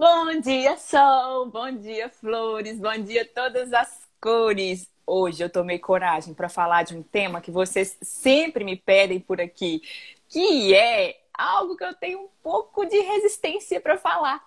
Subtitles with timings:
[0.00, 4.88] Bom dia, sol, bom dia, flores, bom dia, todas as cores.
[5.06, 9.42] Hoje eu tomei coragem para falar de um tema que vocês sempre me pedem por
[9.42, 9.82] aqui,
[10.26, 14.42] que é algo que eu tenho um pouco de resistência para falar,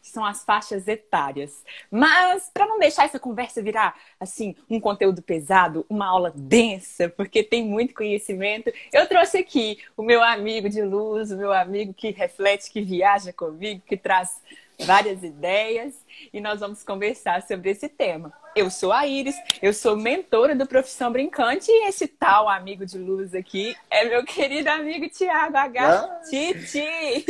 [0.00, 1.64] são as faixas etárias.
[1.90, 7.42] Mas para não deixar essa conversa virar assim um conteúdo pesado, uma aula densa, porque
[7.42, 12.12] tem muito conhecimento, eu trouxe aqui o meu amigo de luz, o meu amigo que
[12.12, 14.40] reflete, que viaja comigo, que traz
[14.84, 15.94] várias ideias
[16.32, 18.32] e nós vamos conversar sobre esse tema.
[18.54, 22.98] Eu sou a Iris, eu sou mentora do Profissão Brincante e esse tal amigo de
[22.98, 25.88] luz aqui é meu querido amigo Tiago H.
[25.88, 27.24] Ah, Titi.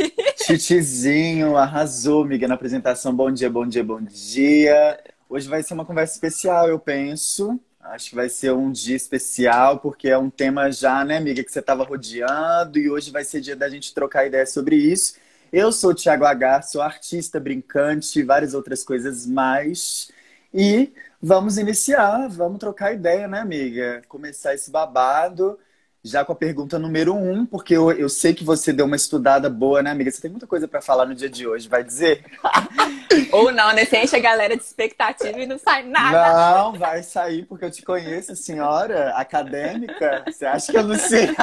[0.45, 3.15] Titizinho, arrasou, amiga, na apresentação.
[3.15, 4.99] Bom dia, bom dia, bom dia.
[5.29, 7.59] Hoje vai ser uma conversa especial, eu penso.
[7.79, 11.51] Acho que vai ser um dia especial, porque é um tema já, né, amiga, que
[11.51, 15.15] você estava rodeando, e hoje vai ser dia da gente trocar ideia sobre isso.
[15.53, 20.09] Eu sou o Thiago H, sou artista, brincante e várias outras coisas mais.
[20.51, 24.01] E vamos iniciar, vamos trocar ideia, né, amiga?
[24.07, 25.59] Começar esse babado
[26.03, 29.47] já com a pergunta número um, porque eu, eu sei que você deu uma estudada
[29.47, 30.09] boa, né, amiga?
[30.09, 32.25] Você tem muita coisa para falar no dia de hoje, vai dizer?
[33.31, 33.85] Ou não, né?
[33.85, 36.57] Você enche a galera de expectativa e não sai nada.
[36.57, 40.23] Não, vai sair, porque eu te conheço, senhora acadêmica.
[40.25, 41.29] Você acha que eu não sei?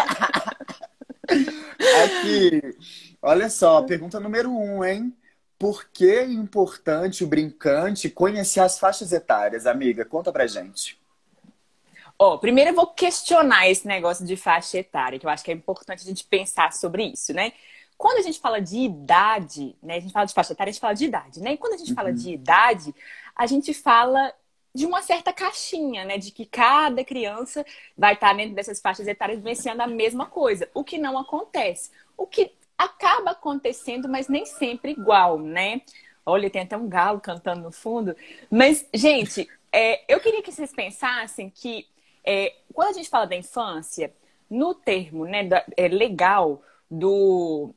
[2.04, 2.60] Aqui.
[3.22, 5.14] Olha só, pergunta número um, hein?
[5.58, 10.06] Por que é importante o brincante conhecer as faixas etárias, amiga?
[10.06, 10.98] Conta pra gente.
[12.18, 15.50] Ó, oh, primeiro eu vou questionar esse negócio de faixa etária, que eu acho que
[15.50, 17.52] é importante a gente pensar sobre isso, né?
[17.96, 19.96] Quando a gente fala de idade, né?
[19.96, 21.52] A gente fala de faixa etária, a gente fala de idade, né?
[21.52, 21.96] E quando a gente uhum.
[21.96, 22.94] fala de idade,
[23.36, 24.32] a gente fala
[24.74, 26.16] de uma certa caixinha, né?
[26.16, 27.64] De que cada criança
[27.96, 31.90] vai estar dentro dessas faixas etárias vivenciando a mesma coisa, o que não acontece.
[32.16, 35.82] O que acaba acontecendo, mas nem sempre igual, né?
[36.24, 38.16] Olha, tem até um galo cantando no fundo.
[38.50, 41.86] Mas, gente, é, eu queria que vocês pensassem que
[42.24, 44.12] é, quando a gente fala da infância,
[44.48, 47.74] no termo né, da, é, legal do,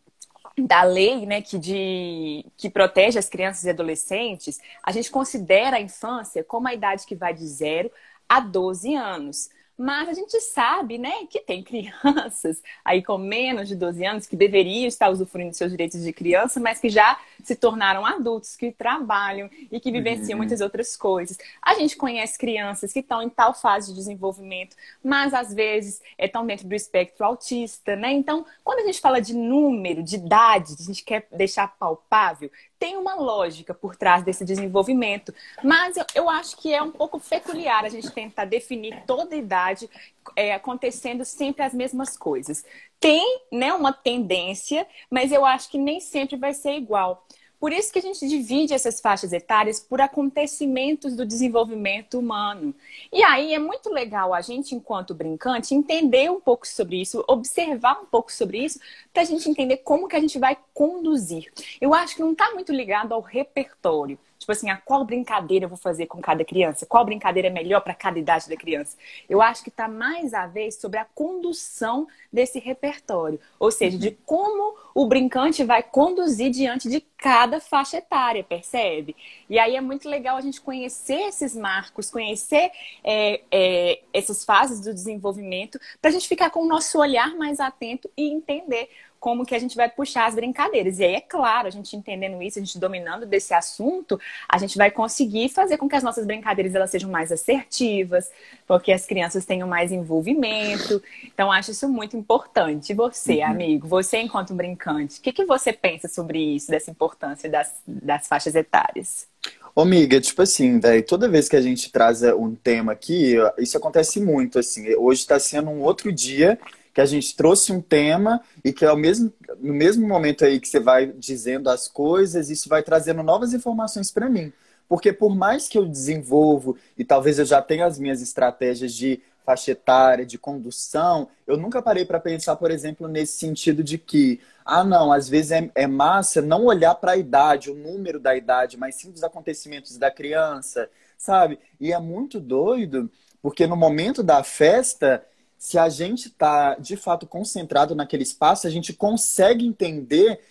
[0.58, 5.82] da lei né, que, de, que protege as crianças e adolescentes, a gente considera a
[5.82, 7.92] infância como a idade que vai de 0
[8.28, 9.50] a 12 anos.
[9.78, 14.36] Mas a gente sabe, né, que tem crianças aí com menos de 12 anos que
[14.36, 18.72] deveriam estar usufruindo dos seus direitos de criança, mas que já se tornaram adultos, que
[18.72, 20.38] trabalham e que vivenciam uhum.
[20.38, 21.38] muitas outras coisas.
[21.62, 26.46] A gente conhece crianças que estão em tal fase de desenvolvimento, mas às vezes estão
[26.46, 28.12] dentro do espectro autista, né?
[28.12, 32.50] Então, quando a gente fala de número, de idade, a gente quer deixar palpável,
[32.84, 35.34] tem uma lógica por trás desse desenvolvimento,
[35.64, 39.38] mas eu, eu acho que é um pouco peculiar a gente tentar definir toda a
[39.38, 39.90] idade
[40.36, 42.66] é, acontecendo sempre as mesmas coisas.
[43.00, 47.26] Tem né, uma tendência, mas eu acho que nem sempre vai ser igual.
[47.64, 52.76] Por isso que a gente divide essas faixas etárias por acontecimentos do desenvolvimento humano.
[53.10, 58.02] E aí é muito legal a gente, enquanto brincante, entender um pouco sobre isso, observar
[58.02, 58.82] um pouco sobre isso,
[59.14, 61.54] para a gente entender como que a gente vai conduzir.
[61.80, 64.20] Eu acho que não está muito ligado ao repertório.
[64.44, 66.86] Tipo assim, a qual brincadeira eu vou fazer com cada criança?
[66.86, 68.98] Qual brincadeira é melhor para cada idade da criança?
[69.30, 73.40] Eu acho que está mais a ver sobre a condução desse repertório.
[73.58, 79.16] Ou seja, de como o brincante vai conduzir diante de cada faixa etária, percebe?
[79.50, 82.70] E aí é muito legal a gente conhecer esses marcos, conhecer
[83.02, 87.62] é, é, essas fases do desenvolvimento, para a gente ficar com o nosso olhar mais
[87.62, 88.90] atento e entender
[89.24, 91.00] como que a gente vai puxar as brincadeiras.
[91.00, 94.20] E aí, é claro, a gente entendendo isso, a gente dominando desse assunto,
[94.50, 98.30] a gente vai conseguir fazer com que as nossas brincadeiras elas sejam mais assertivas,
[98.68, 101.02] porque as crianças tenham mais envolvimento.
[101.24, 102.90] Então, acho isso muito importante.
[102.90, 103.46] E você, uhum.
[103.46, 107.74] amigo, você enquanto um brincante, o que, que você pensa sobre isso, dessa importância das,
[107.88, 109.26] das faixas etárias?
[109.74, 113.78] Ô, amiga, tipo assim, velho, toda vez que a gente traz um tema aqui, isso
[113.78, 114.94] acontece muito, assim.
[114.96, 116.60] Hoje está sendo um outro dia
[116.94, 120.68] que a gente trouxe um tema e que ao mesmo, no mesmo momento aí que
[120.68, 124.54] você vai dizendo as coisas, isso vai trazendo novas informações para mim.
[124.88, 129.22] Porque por mais que eu desenvolvo e talvez eu já tenha as minhas estratégias de
[129.44, 134.40] faixa etária, de condução, eu nunca parei para pensar, por exemplo, nesse sentido de que,
[134.64, 138.36] ah, não, às vezes é, é massa não olhar para a idade, o número da
[138.36, 141.60] idade, mas sim dos acontecimentos da criança, sabe?
[141.80, 143.12] E é muito doido,
[143.42, 145.26] porque no momento da festa,
[145.64, 150.42] se a gente está de fato concentrado naquele espaço, a gente consegue entender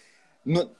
[0.43, 0.70] no,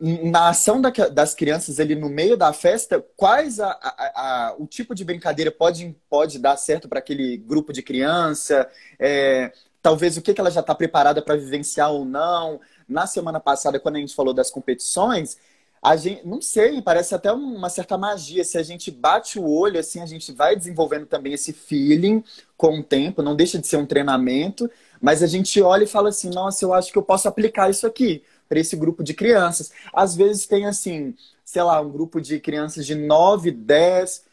[0.00, 4.64] na ação da, das crianças ali no meio da festa quais a, a, a, o
[4.68, 9.52] tipo de brincadeira pode, pode dar certo para aquele grupo de criança, é,
[9.82, 12.60] talvez o que, que ela já está preparada para vivenciar ou não.
[12.88, 15.36] Na semana passada, quando a gente falou das competições,
[15.82, 18.44] a gente, não sei, parece até uma certa magia.
[18.44, 22.22] Se a gente bate o olho, assim, a gente vai desenvolvendo também esse feeling
[22.56, 26.10] com o tempo, não deixa de ser um treinamento, mas a gente olha e fala
[26.10, 29.72] assim: nossa, eu acho que eu posso aplicar isso aqui para esse grupo de crianças.
[29.94, 34.24] Às vezes tem, assim, sei lá, um grupo de crianças de 9, 10,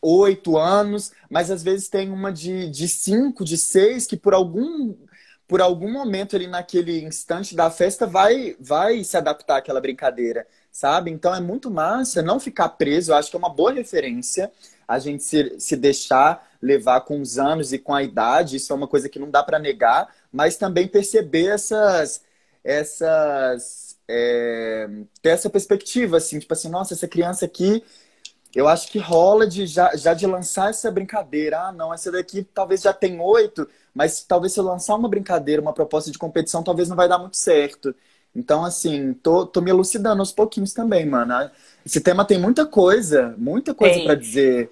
[0.00, 4.94] 8 anos, mas às vezes tem uma de, de 5, de 6, que por algum
[5.46, 11.10] por algum momento ali naquele instante da festa vai vai se adaptar àquela brincadeira sabe?
[11.10, 13.12] Então é muito massa não ficar preso.
[13.12, 14.50] Eu acho que é uma boa referência
[14.88, 18.56] a gente se, se deixar levar com os anos e com a idade.
[18.56, 22.22] Isso é uma coisa que não dá para negar, mas também perceber essas.
[22.64, 24.88] essas é,
[25.22, 27.82] ter essa perspectiva, assim, tipo assim, nossa, essa criança aqui.
[28.54, 31.68] Eu acho que rola de já, já de lançar essa brincadeira.
[31.68, 35.62] Ah, não, essa daqui talvez já tem oito, mas talvez se eu lançar uma brincadeira,
[35.62, 37.94] uma proposta de competição, talvez não vai dar muito certo.
[38.34, 41.50] Então, assim, tô, tô me elucidando aos pouquinhos também, mano.
[41.84, 44.70] Esse tema tem muita coisa, muita coisa para dizer,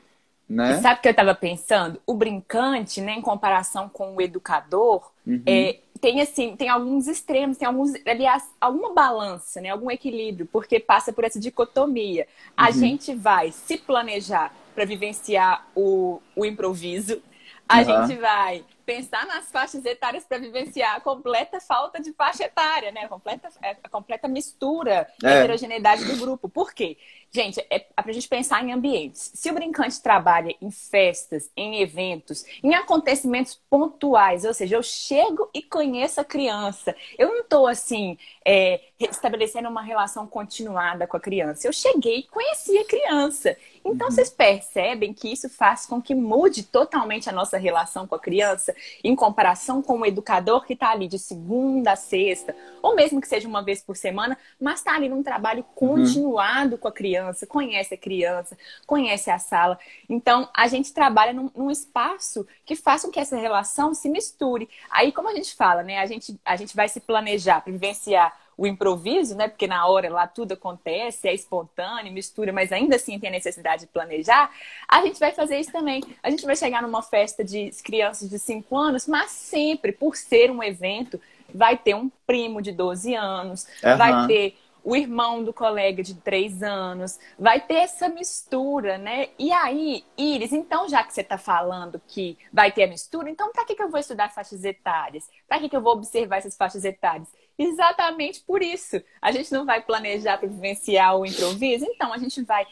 [0.51, 0.79] né?
[0.79, 2.01] E sabe o que eu tava pensando?
[2.05, 5.41] O brincante, né, em comparação com o educador, uhum.
[5.47, 10.81] é, tem assim, tem alguns extremos, tem alguns, aliás, alguma balança, né, algum equilíbrio, porque
[10.81, 12.27] passa por essa dicotomia.
[12.57, 12.73] A uhum.
[12.73, 17.23] gente vai se planejar para vivenciar o, o improviso,
[17.69, 17.85] a uhum.
[17.85, 23.03] gente vai pensar nas faixas etárias para vivenciar a completa falta de faixa etária, né?
[23.05, 25.39] A completa, é, a completa mistura, é.
[25.39, 26.49] heterogeneidade do grupo.
[26.49, 26.97] Por quê?
[27.33, 29.31] Gente, é para a gente pensar em ambientes.
[29.35, 35.49] Se o brincante trabalha em festas, em eventos, em acontecimentos pontuais, ou seja, eu chego
[35.55, 41.21] e conheço a criança, eu não estou assim é, estabelecendo uma relação continuada com a
[41.21, 41.69] criança.
[41.69, 43.57] Eu cheguei e conheci a criança.
[43.85, 44.13] Então, uhum.
[44.13, 48.75] vocês percebem que isso faz com que mude totalmente a nossa relação com a criança,
[49.03, 53.29] em comparação com o educador que está ali de segunda a sexta, ou mesmo que
[53.29, 55.89] seja uma vez por semana, mas está ali num trabalho uhum.
[55.89, 56.79] continuado uhum.
[56.79, 58.57] com a criança, conhece a criança,
[58.87, 59.79] conhece a sala.
[60.09, 64.69] Então, a gente trabalha num, num, espaço que faça com que essa relação se misture.
[64.91, 65.99] Aí, como a gente fala, né?
[65.99, 69.49] A gente, a gente vai se planejar para vivenciar o improviso, né?
[69.49, 73.83] Porque na hora lá tudo acontece, é espontâneo, mistura, mas ainda assim tem a necessidade
[73.83, 74.51] de planejar.
[74.89, 76.03] A gente vai fazer isso também.
[76.23, 80.51] A gente vai chegar numa festa de crianças de 5 anos, mas sempre, por ser
[80.51, 81.21] um evento,
[81.55, 83.97] vai ter um primo de 12 anos, uhum.
[83.97, 89.29] vai ter o irmão do colega de três anos, vai ter essa mistura, né?
[89.39, 93.53] E aí, Iris, então já que você está falando que vai ter a mistura, então
[93.53, 95.29] para que, que eu vou estudar faixas etárias?
[95.47, 97.29] Para que, que eu vou observar essas faixas etárias?
[97.61, 99.03] Exatamente por isso.
[99.21, 102.67] A gente não vai planejar para vivenciar o improviso, então a gente vai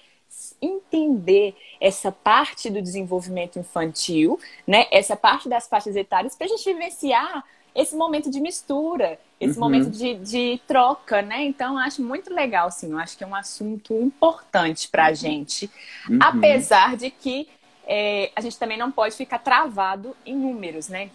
[0.62, 4.86] entender essa parte do desenvolvimento infantil, né?
[4.90, 7.44] Essa parte das faixas etárias para a gente vivenciar
[7.74, 9.64] esse momento de mistura, esse uhum.
[9.64, 11.44] momento de, de, troca, né?
[11.44, 15.70] Então, acho muito legal, assim, eu acho que é um assunto importante para a gente,
[16.08, 16.18] uhum.
[16.20, 17.46] apesar de que
[17.86, 21.10] é, a gente também não pode ficar travado em números, né?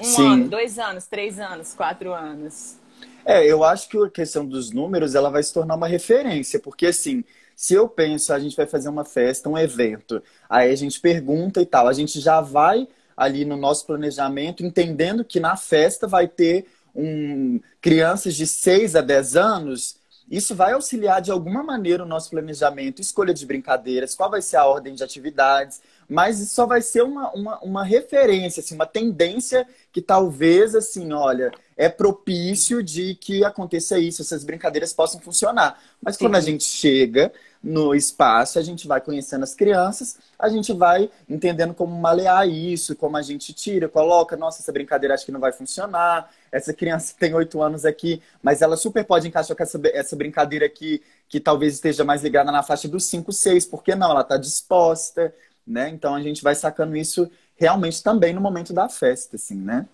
[0.00, 0.26] Um Sim.
[0.32, 2.80] ano, dois anos, três anos, quatro anos.
[3.24, 6.86] É, eu acho que a questão dos números ela vai se tornar uma referência, porque
[6.86, 11.00] assim, se eu penso, a gente vai fazer uma festa, um evento, aí a gente
[11.00, 16.06] pergunta e tal, a gente já vai ali no nosso planejamento, entendendo que na festa
[16.06, 19.96] vai ter um, crianças de 6 a 10 anos,
[20.30, 24.56] isso vai auxiliar de alguma maneira o nosso planejamento, escolha de brincadeiras, qual vai ser
[24.56, 28.86] a ordem de atividades, mas isso só vai ser uma, uma, uma referência, assim, uma
[28.86, 31.50] tendência que talvez, assim, olha,
[31.82, 35.82] é propício de que aconteça isso, essas brincadeiras possam funcionar.
[36.00, 36.24] Mas Sim.
[36.24, 41.10] quando a gente chega no espaço, a gente vai conhecendo as crianças, a gente vai
[41.28, 45.40] entendendo como malear isso, como a gente tira, coloca, nossa, essa brincadeira acho que não
[45.40, 49.80] vai funcionar, essa criança tem oito anos aqui, mas ela super pode encaixar com essa,
[49.86, 54.12] essa brincadeira aqui, que talvez esteja mais ligada na faixa dos cinco, seis, porque não?
[54.12, 55.34] Ela está disposta,
[55.66, 55.88] né?
[55.88, 59.84] Então a gente vai sacando isso realmente também no momento da festa, assim, né?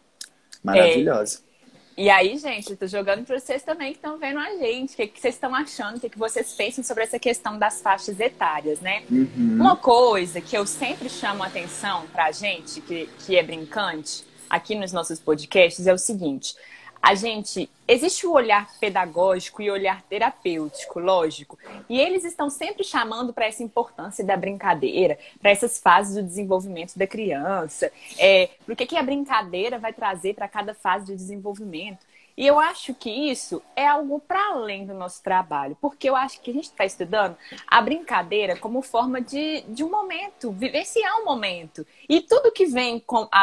[0.63, 1.39] Maravilhosa.
[1.45, 1.48] É.
[1.99, 4.93] E aí, gente, eu tô jogando para vocês também que estão vendo a gente.
[4.93, 5.97] O que, que vocês estão achando?
[5.97, 9.03] O que, que vocês pensam sobre essa questão das faixas etárias, né?
[9.11, 9.27] Uhum.
[9.37, 14.77] Uma coisa que eu sempre chamo a atenção pra gente, que, que é brincante, aqui
[14.77, 16.55] nos nossos podcasts, é o seguinte.
[17.03, 17.71] A gente.
[17.87, 21.59] Existe o olhar pedagógico e o olhar terapêutico, lógico.
[21.89, 26.99] E eles estão sempre chamando para essa importância da brincadeira, para essas fases do desenvolvimento
[26.99, 27.91] da criança.
[28.19, 32.08] É, o que, que a brincadeira vai trazer para cada fase de desenvolvimento.
[32.39, 36.41] E eu acho que isso é algo para além do nosso trabalho, porque eu acho
[36.41, 41.25] que a gente está estudando a brincadeira como forma de, de um momento, vivenciar um
[41.25, 41.85] momento.
[42.09, 43.03] E tudo que vem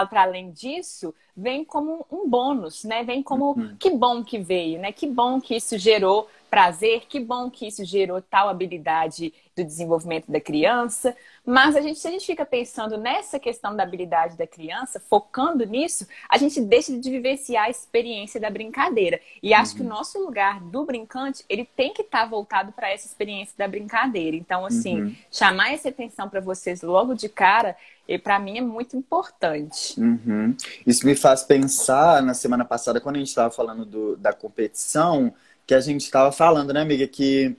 [0.10, 3.04] para além disso vem como um bônus, né?
[3.04, 3.76] Vem como uhum.
[3.78, 4.94] que bom que veio, né?
[4.94, 10.32] Que bom que isso gerou prazer, que bom que isso gerou tal habilidade do desenvolvimento
[10.32, 11.14] da criança.
[11.46, 15.66] Mas a gente, se a gente fica pensando nessa questão da habilidade da criança, focando
[15.66, 19.20] nisso, a gente deixa de vivenciar a experiência da brincadeira.
[19.44, 19.78] E acho uhum.
[19.80, 23.54] que o nomo lugar do brincante, ele tem que estar tá voltado para essa experiência
[23.58, 24.38] da brincadeira.
[24.38, 25.16] Então, assim, uhum.
[25.30, 27.76] chamar essa atenção para vocês logo de cara
[28.08, 30.00] e para mim é muito importante.
[30.00, 30.56] Uhum.
[30.88, 35.34] Isso me faz pensar na semana passada, quando a gente estava falando do, da competição,
[35.66, 37.56] que a gente estava falando, né, amiga, que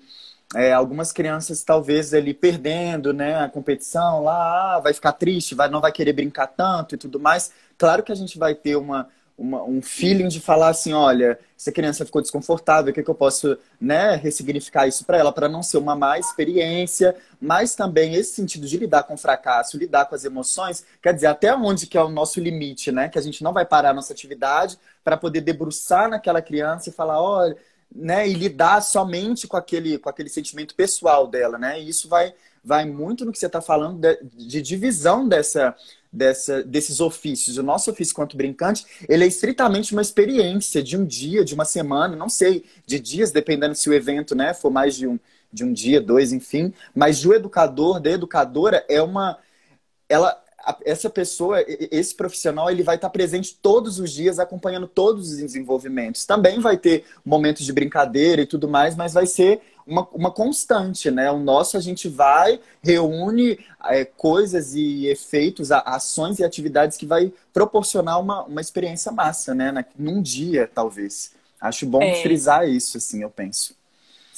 [0.55, 5.69] é, algumas crianças talvez ali perdendo né, a competição lá, ah, vai ficar triste, vai,
[5.69, 7.51] não vai querer brincar tanto e tudo mais.
[7.77, 11.73] Claro que a gente vai ter uma, uma, um feeling de falar assim, olha, essa
[11.73, 15.63] criança ficou desconfortável, o que, que eu posso né, ressignificar isso para ela, para não
[15.63, 20.15] ser uma má experiência, mas também esse sentido de lidar com o fracasso, lidar com
[20.15, 23.09] as emoções, quer dizer, até onde que é o nosso limite, né?
[23.09, 26.93] Que a gente não vai parar a nossa atividade para poder debruçar naquela criança e
[26.93, 27.57] falar, olha,
[27.95, 31.81] né, e lidar somente com aquele, com aquele sentimento pessoal dela, né?
[31.81, 35.75] E isso vai, vai muito no que você está falando de, de divisão dessa,
[36.13, 37.59] dessa, desses ofícios.
[37.59, 41.65] O nosso ofício quanto brincante, ele é estritamente uma experiência de um dia, de uma
[41.65, 45.19] semana, não sei, de dias, dependendo se o evento né, for mais de um,
[45.53, 46.73] de um dia, dois, enfim.
[46.95, 49.39] Mas do educador, da educadora, é uma.
[50.09, 50.43] Ela,
[50.85, 56.25] essa pessoa, esse profissional, ele vai estar presente todos os dias, acompanhando todos os desenvolvimentos.
[56.25, 61.11] Também vai ter momentos de brincadeira e tudo mais, mas vai ser uma, uma constante,
[61.11, 61.31] né?
[61.31, 67.33] O nosso a gente vai, reúne é, coisas e efeitos, ações e atividades que vai
[67.53, 69.85] proporcionar uma, uma experiência massa, né?
[69.97, 71.33] Num dia, talvez.
[71.61, 72.23] Acho bom é.
[72.23, 73.75] frisar isso, assim, eu penso.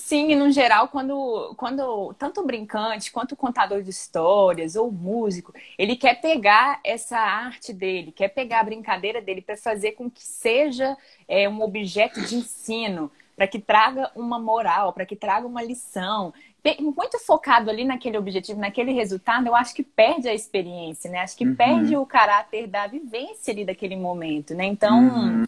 [0.09, 4.89] Sim, e no geral, quando, quando tanto o brincante quanto o contador de histórias ou
[4.89, 9.93] o músico, ele quer pegar essa arte dele, quer pegar a brincadeira dele para fazer
[9.93, 10.97] com que seja
[11.29, 16.33] é, um objeto de ensino, para que traga uma moral, para que traga uma lição.
[16.81, 21.19] Muito focado ali naquele objetivo, naquele resultado, eu acho que perde a experiência, né?
[21.21, 21.55] Acho que uhum.
[21.55, 24.65] perde o caráter da vivência ali daquele momento, né?
[24.65, 25.01] Então.
[25.01, 25.45] Uhum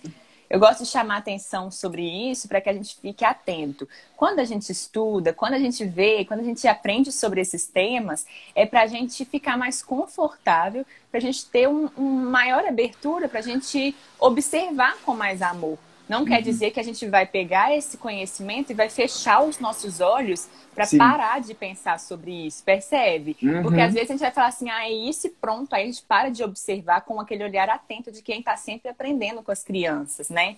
[0.50, 3.88] eu gosto de chamar atenção sobre isso para que a gente fique atento.
[4.16, 8.26] Quando a gente estuda, quando a gente vê, quando a gente aprende sobre esses temas,
[8.52, 13.28] é para a gente ficar mais confortável, para a gente ter uma um maior abertura,
[13.28, 15.78] para a gente observar com mais amor.
[16.10, 16.42] Não quer uhum.
[16.42, 20.84] dizer que a gente vai pegar esse conhecimento e vai fechar os nossos olhos para
[20.98, 23.36] parar de pensar sobre isso, percebe?
[23.40, 23.62] Uhum.
[23.62, 25.86] Porque às vezes a gente vai falar assim, ah, é isso e pronto, aí a
[25.86, 29.62] gente para de observar com aquele olhar atento de quem está sempre aprendendo com as
[29.62, 30.56] crianças, né?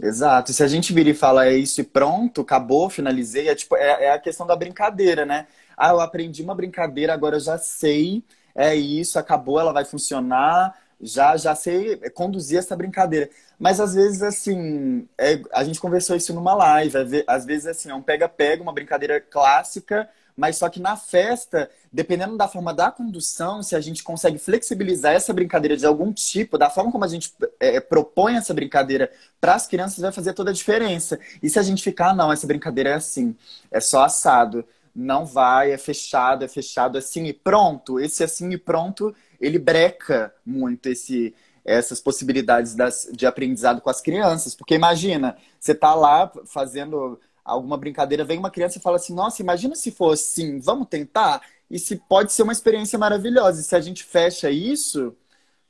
[0.00, 0.50] Exato.
[0.50, 3.76] E se a gente vir e fala é isso e pronto, acabou, finalizei, é, tipo,
[3.76, 5.46] é, é a questão da brincadeira, né?
[5.76, 10.74] Ah, eu aprendi uma brincadeira, agora eu já sei, é isso, acabou, ela vai funcionar,
[11.02, 13.28] já já sei conduzir essa brincadeira.
[13.58, 17.94] Mas às vezes, assim, é, a gente conversou isso numa live, às vezes, assim, é
[17.94, 23.62] um pega-pega, uma brincadeira clássica, mas só que na festa, dependendo da forma da condução,
[23.62, 27.32] se a gente consegue flexibilizar essa brincadeira de algum tipo, da forma como a gente
[27.60, 31.18] é, propõe essa brincadeira para as crianças, vai fazer toda a diferença.
[31.42, 33.36] E se a gente ficar, ah, não, essa brincadeira é assim,
[33.70, 38.00] é só assado, não vai, é fechado, é fechado assim e pronto.
[38.00, 41.34] Esse assim e pronto, ele breca muito esse
[41.64, 44.54] essas possibilidades das, de aprendizado com as crianças.
[44.54, 49.42] Porque imagina, você tá lá fazendo alguma brincadeira, vem uma criança e fala assim, nossa,
[49.42, 51.40] imagina se for assim, vamos tentar?
[51.70, 53.60] E se pode ser uma experiência maravilhosa.
[53.60, 55.16] E se a gente fecha isso, o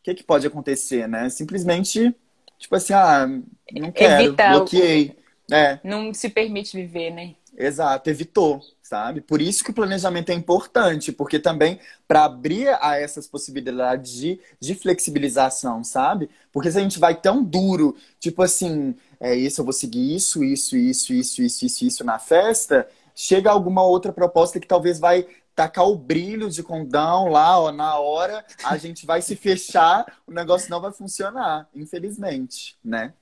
[0.03, 1.29] que, que pode acontecer, né?
[1.29, 2.15] Simplesmente,
[2.59, 3.27] tipo assim, ah,
[3.73, 5.17] não quero, Evita bloqueei.
[5.51, 5.55] O...
[5.55, 5.81] É.
[5.85, 7.35] Não se permite viver, né?
[7.57, 9.23] Exato, evitou sabe?
[9.23, 14.39] Por isso que o planejamento é importante, porque também para abrir a essas possibilidades de,
[14.61, 16.29] de flexibilização, sabe?
[16.53, 20.45] Porque se a gente vai tão duro, tipo assim, é isso, eu vou seguir isso,
[20.45, 25.27] isso, isso, isso, isso, isso, isso na festa, chega alguma outra proposta que talvez vai
[25.55, 30.33] tacar o brilho de condão lá, ó, na hora, a gente vai se fechar, o
[30.33, 33.13] negócio não vai funcionar, infelizmente, né?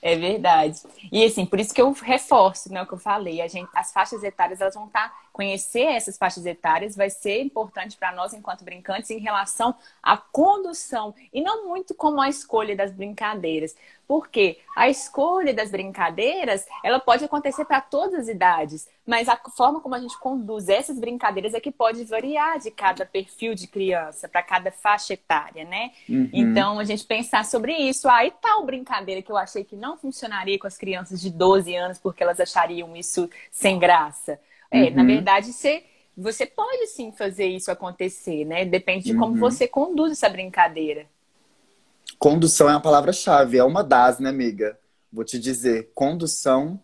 [0.00, 0.80] É verdade.
[1.10, 3.92] E assim, por isso que eu reforço, né, o que eu falei, a gente, as
[3.92, 8.34] faixas etárias, elas vão estar tá, conhecer essas faixas etárias vai ser importante para nós
[8.34, 13.74] enquanto brincantes em relação à condução e não muito como a escolha das brincadeiras.
[14.06, 19.80] Porque a escolha das brincadeiras, ela pode acontecer para todas as idades, mas a forma
[19.80, 24.28] como a gente conduz essas brincadeiras é que pode variar de cada perfil de criança,
[24.28, 25.92] para cada faixa etária, né?
[26.06, 26.28] Uhum.
[26.34, 28.08] Então, a gente pensar sobre isso.
[28.10, 31.74] Aí ah, tal brincadeira que eu achei que não funcionaria com as crianças de 12
[31.74, 34.38] anos porque elas achariam isso sem graça.
[34.70, 34.94] É, uhum.
[34.94, 35.84] na verdade, você
[36.16, 38.64] você pode sim fazer isso acontecer, né?
[38.64, 39.40] Depende de como uhum.
[39.40, 41.06] você conduz essa brincadeira.
[42.18, 44.78] Condução é uma palavra-chave, é uma das, né, amiga?
[45.10, 46.78] Vou te dizer, condução,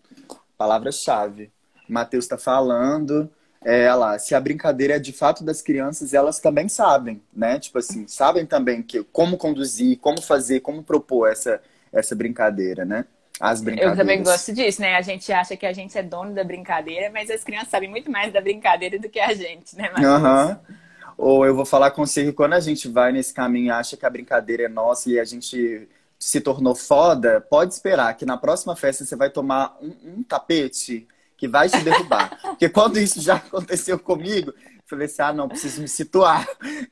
[0.56, 1.52] palavra-chave.
[1.88, 3.30] Matheus está falando.
[3.62, 7.58] É, lá, se a brincadeira é de fato das crianças, elas também sabem, né?
[7.58, 11.60] Tipo assim, sabem também que, como conduzir, como fazer, como propor essa,
[11.92, 13.04] essa brincadeira, né?
[13.40, 13.98] As brincadeiras.
[13.98, 14.96] Eu também gosto disso, né?
[14.96, 18.10] A gente acha que a gente é dono da brincadeira, mas as crianças sabem muito
[18.10, 20.48] mais da brincadeira do que a gente, né, Aham.
[20.68, 20.74] Uhum.
[21.18, 24.10] Ou eu vou falar que quando a gente vai nesse caminho e acha que a
[24.10, 25.88] brincadeira é nossa e a gente
[26.18, 31.06] se tornou foda, pode esperar que na próxima festa você vai tomar um, um tapete
[31.36, 32.38] que vai te derrubar.
[32.42, 36.46] Porque quando isso já aconteceu comigo, eu falei assim, ah, não, preciso me situar.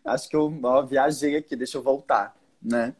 [0.04, 2.94] Acho que eu ó, viajei aqui, deixa eu voltar, né?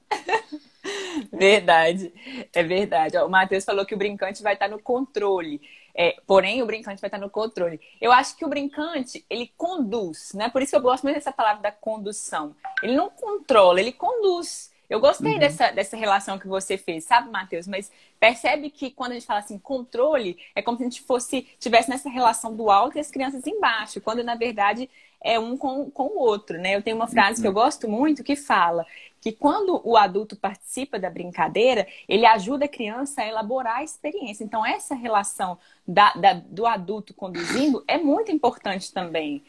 [1.32, 2.12] Verdade,
[2.52, 3.16] é verdade.
[3.18, 5.60] O Matheus falou que o brincante vai estar no controle.
[5.96, 7.80] É, porém, o brincante vai estar no controle.
[8.00, 10.48] Eu acho que o brincante, ele conduz, né?
[10.48, 12.54] Por isso que eu gosto muito dessa palavra da condução.
[12.82, 14.72] Ele não controla, ele conduz.
[14.94, 15.38] Eu gostei uhum.
[15.40, 17.66] dessa, dessa relação que você fez, sabe, Matheus?
[17.66, 21.48] Mas percebe que quando a gente fala assim, controle, é como se a gente fosse,
[21.58, 24.88] tivesse nessa relação do alto e as crianças embaixo, quando na verdade
[25.20, 26.76] é um com, com o outro, né?
[26.76, 27.42] Eu tenho uma frase uhum.
[27.42, 27.64] que eu uhum.
[27.64, 28.86] gosto muito que fala
[29.20, 34.44] que quando o adulto participa da brincadeira, ele ajuda a criança a elaborar a experiência.
[34.44, 35.58] Então, essa relação
[35.88, 39.42] da, da, do adulto conduzindo é muito importante também.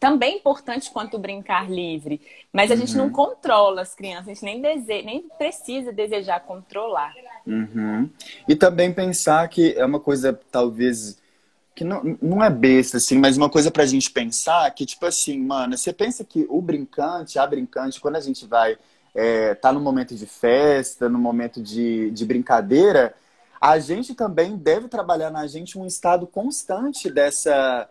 [0.00, 2.20] Também importante quanto brincar livre.
[2.52, 2.80] Mas a uhum.
[2.80, 3.12] gente não uhum.
[3.12, 5.02] controla as crianças, a gente nem, dese...
[5.02, 7.14] nem precisa desejar controlar.
[7.46, 8.08] Uhum.
[8.48, 11.18] E também pensar que é uma coisa, talvez
[11.74, 15.38] que não, não é besta, assim, mas uma coisa pra gente pensar que, tipo assim,
[15.38, 18.78] mano, você pensa que o brincante, a brincante, quando a gente vai
[19.16, 23.14] é, tá no momento de festa, no momento de, de brincadeira,
[23.58, 27.88] a gente também deve trabalhar na gente um estado constante dessa,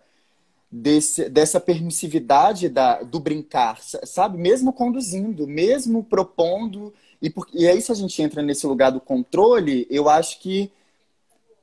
[0.76, 4.38] desse, dessa permissividade da, do brincar, sabe?
[4.38, 6.94] Mesmo conduzindo, mesmo propondo.
[7.22, 10.72] E, por, e aí, se a gente entra nesse lugar do controle, eu acho que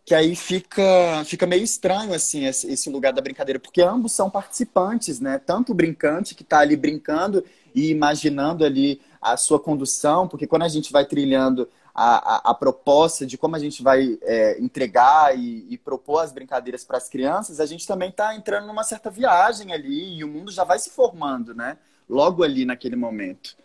[0.04, 5.20] que aí fica, fica meio estranho assim esse, lugar da brincadeira, porque ambos são participantes,
[5.20, 5.38] né?
[5.38, 10.62] Tanto o brincante que está ali brincando e imaginando ali a sua condução, porque quando
[10.62, 15.36] a gente vai trilhando a, a, a proposta de como a gente vai é, entregar
[15.36, 19.10] e, e, propor as brincadeiras para as crianças, a gente também está entrando numa certa
[19.10, 21.76] viagem ali e o mundo já vai se formando, né?
[22.08, 23.56] Logo ali naquele momento.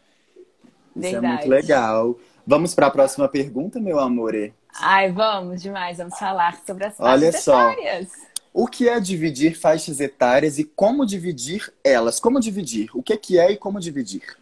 [0.96, 1.26] Isso Verdade.
[1.26, 2.20] é muito legal.
[2.46, 4.34] Vamos para a próxima pergunta, meu amor.
[4.80, 5.98] Ai, vamos demais.
[5.98, 7.72] Vamos falar sobre as faixas Olha só.
[7.72, 8.10] etárias.
[8.54, 12.20] O que é dividir faixas etárias e como dividir elas?
[12.20, 12.90] Como dividir?
[12.94, 14.38] O que é e como dividir?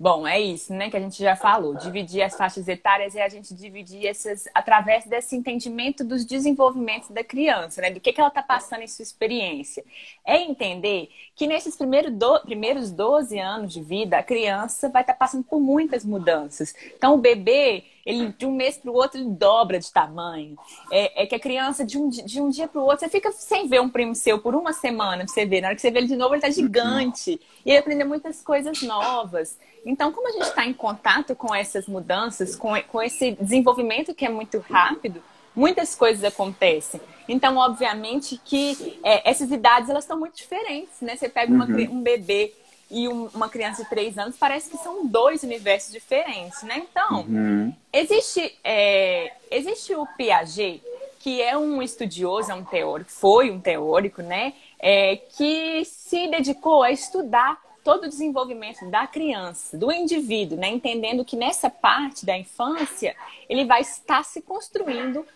[0.00, 1.74] Bom, é isso, né, que a gente já falou.
[1.74, 7.24] Dividir as faixas etárias é a gente dividir essas através desse entendimento dos desenvolvimentos da
[7.24, 7.90] criança, né?
[7.90, 9.84] Do que, que ela está passando em sua experiência.
[10.24, 15.14] É entender que nesses primeiros, do, primeiros 12 anos de vida, a criança vai estar
[15.14, 16.72] tá passando por muitas mudanças.
[16.96, 20.56] Então, o bebê, ele de um mês para o outro ele dobra de tamanho.
[20.90, 23.30] É, é, que a criança de um, de um dia para o outro, você fica
[23.32, 25.60] sem ver um primo seu por uma semana, pra você ver.
[25.60, 27.38] Na hora que você vê ele de novo, ele está gigante.
[27.66, 29.58] E ele aprende muitas coisas novas.
[29.84, 34.24] Então, como a gente está em contato com essas mudanças, com, com esse desenvolvimento que
[34.24, 35.22] é muito rápido,
[35.54, 37.00] muitas coisas acontecem.
[37.28, 41.14] Então, obviamente que é, essas idades elas estão muito diferentes, né?
[41.14, 41.98] Você pega uma, uhum.
[41.98, 42.54] um bebê
[42.90, 46.86] e um, uma criança de três anos, parece que são dois universos diferentes, né?
[46.90, 47.74] Então, uhum.
[47.92, 50.82] existe, é, existe o Piaget,
[51.18, 54.54] que é um estudioso, é um teórico, foi um teórico, né?
[54.78, 60.68] É, que se dedicou a estudar todo o desenvolvimento da criança, do indivíduo, né?
[60.68, 63.14] Entendendo que nessa parte da infância
[63.48, 65.26] ele vai estar se construindo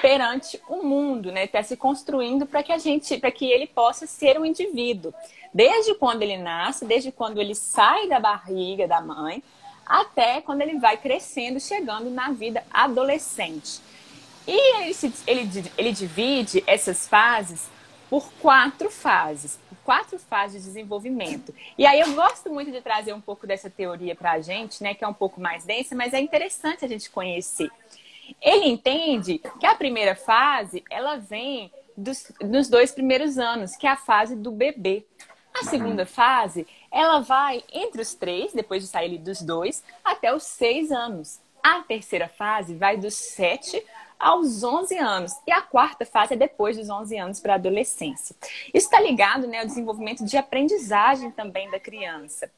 [0.00, 1.44] perante o mundo, né?
[1.44, 5.12] Está se construindo para que a gente, para que ele possa ser um indivíduo
[5.52, 9.42] desde quando ele nasce, desde quando ele sai da barriga da mãe,
[9.84, 13.80] até quando ele vai crescendo, chegando na vida adolescente.
[14.46, 17.68] E ele, se, ele, ele divide essas fases
[18.08, 21.54] por quatro fases, por quatro fases de desenvolvimento.
[21.78, 24.94] E aí eu gosto muito de trazer um pouco dessa teoria para a gente, né,
[24.94, 27.70] que é um pouco mais densa, mas é interessante a gente conhecer.
[28.40, 33.90] Ele entende que a primeira fase, ela vem dos, nos dois primeiros anos, que é
[33.90, 35.04] a fase do bebê.
[35.54, 40.44] A segunda fase, ela vai entre os três, depois de sair dos dois, até os
[40.44, 41.40] seis anos.
[41.62, 43.84] A terceira fase vai dos sete
[44.20, 45.32] aos 11 anos.
[45.46, 48.36] E a quarta fase é depois dos 11 anos para a adolescência.
[48.72, 52.50] Isso está ligado né, ao desenvolvimento de aprendizagem também da criança.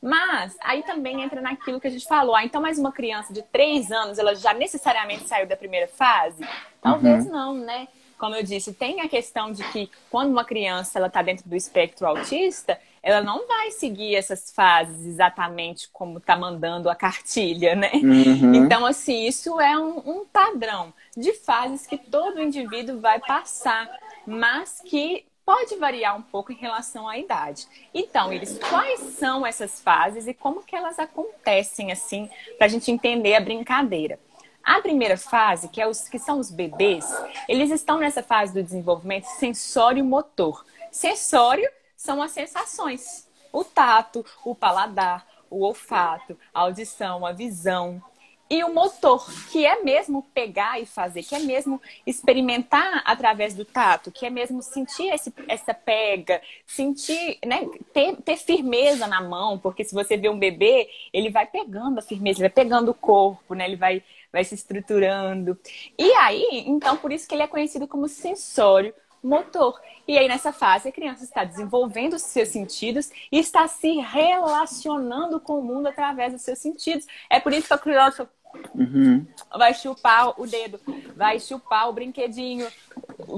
[0.00, 2.34] Mas aí também entra naquilo que a gente falou.
[2.34, 6.46] Ah, então, mais uma criança de 3 anos, ela já necessariamente saiu da primeira fase?
[6.80, 7.32] Talvez uhum.
[7.32, 7.88] não, né?
[8.18, 11.54] como eu disse, tem a questão de que quando uma criança ela está dentro do
[11.54, 17.92] espectro autista, ela não vai seguir essas fases exatamente como está mandando a cartilha, né?
[17.94, 18.54] Uhum.
[18.54, 20.92] Então, assim, isso é um, um, padrão.
[21.16, 23.88] de fases que todo indivíduo vai passar,
[24.26, 27.66] mas que pode variar um pouco em relação à idade.
[27.94, 32.90] Então, eles, quais são essas fases e como que elas acontecem assim, para a gente
[32.90, 34.20] entender a brincadeira?
[34.62, 37.10] A primeira fase, que, é os, que são os bebês,
[37.48, 40.66] eles estão nessa fase do desenvolvimento sensório-motor.
[40.92, 48.02] Sensório são as sensações, o tato, o paladar, o olfato, a audição, a visão,
[48.50, 53.64] e o motor, que é mesmo pegar e fazer, que é mesmo experimentar através do
[53.64, 59.58] tato, que é mesmo sentir esse, essa pega, sentir, né, ter, ter firmeza na mão,
[59.58, 62.94] porque se você vê um bebê, ele vai pegando a firmeza, ele vai pegando o
[62.94, 65.58] corpo, né, ele vai, vai se estruturando.
[65.98, 69.80] E aí, então, por isso que ele é conhecido como sensório motor.
[70.06, 75.40] E aí, nessa fase, a criança está desenvolvendo os seus sentidos e está se relacionando
[75.40, 77.06] com o mundo através dos seus sentidos.
[77.28, 78.28] É por isso que a criança
[78.74, 79.26] Uhum.
[79.56, 80.80] Vai chupar o dedo,
[81.16, 82.66] vai chupar o brinquedinho,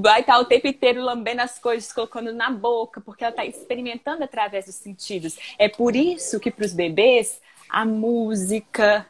[0.00, 4.24] vai estar o tempo inteiro lambendo as coisas, colocando na boca, porque ela está experimentando
[4.24, 5.38] através dos sentidos.
[5.58, 9.06] É por isso que para os bebês a música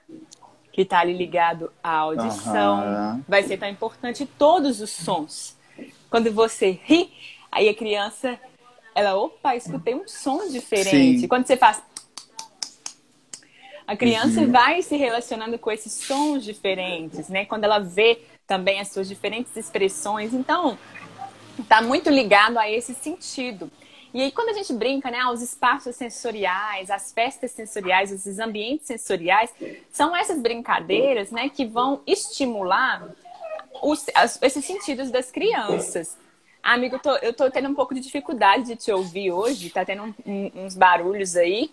[0.72, 3.24] que está ali ligado à audição uhum.
[3.26, 4.26] vai ser tão importante.
[4.38, 5.56] Todos os sons.
[6.08, 7.12] Quando você ri,
[7.50, 8.38] aí a criança,
[8.94, 11.20] ela, opa, escutei um som diferente.
[11.20, 11.28] Sim.
[11.28, 11.82] Quando você faz
[13.90, 14.52] a criança uhum.
[14.52, 17.44] vai se relacionando com esses sons diferentes, né?
[17.44, 20.32] Quando ela vê também as suas diferentes expressões.
[20.32, 20.78] Então,
[21.58, 23.68] está muito ligado a esse sentido.
[24.14, 28.86] E aí, quando a gente brinca, né, os espaços sensoriais, as festas sensoriais, esses ambientes
[28.86, 29.52] sensoriais,
[29.90, 33.08] são essas brincadeiras, né, que vão estimular
[33.82, 36.16] os, as, esses sentidos das crianças.
[36.62, 39.68] Ah, amigo, eu tô, eu tô tendo um pouco de dificuldade de te ouvir hoje,
[39.68, 41.72] tá tendo um, um, uns barulhos aí.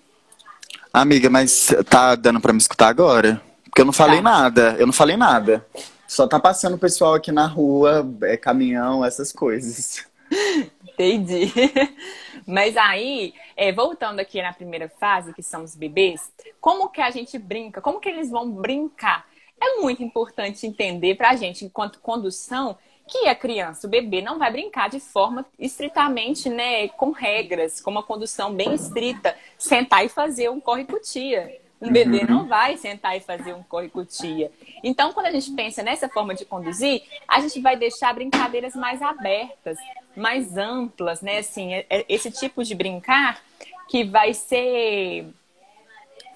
[0.99, 3.39] Amiga, mas tá dando para me escutar agora?
[3.65, 4.23] Porque eu não falei tá.
[4.23, 5.63] nada, eu não falei nada.
[6.07, 10.07] Só tá passando o pessoal aqui na rua, é, caminhão, essas coisas.
[10.81, 11.53] Entendi.
[12.47, 17.11] Mas aí, é, voltando aqui na primeira fase, que são os bebês, como que a
[17.11, 17.79] gente brinca?
[17.79, 19.27] Como que eles vão brincar?
[19.61, 22.75] É muito importante entender pra gente, enquanto condução,
[23.07, 27.89] que a criança, o bebê, não vai brincar de forma estritamente, né, com regras, com
[27.89, 31.59] uma condução bem estrita, sentar e fazer um corre-cutia.
[31.79, 32.47] Um bebê não uhum.
[32.47, 34.51] vai sentar e fazer um corre-cutia.
[34.83, 38.99] Então, quando a gente pensa nessa forma de conduzir, a gente vai deixar brincadeiras mais
[39.01, 39.77] abertas,
[40.15, 41.37] mais amplas, né?
[41.37, 43.39] Assim, é, é esse tipo de brincar
[43.87, 45.27] que vai ser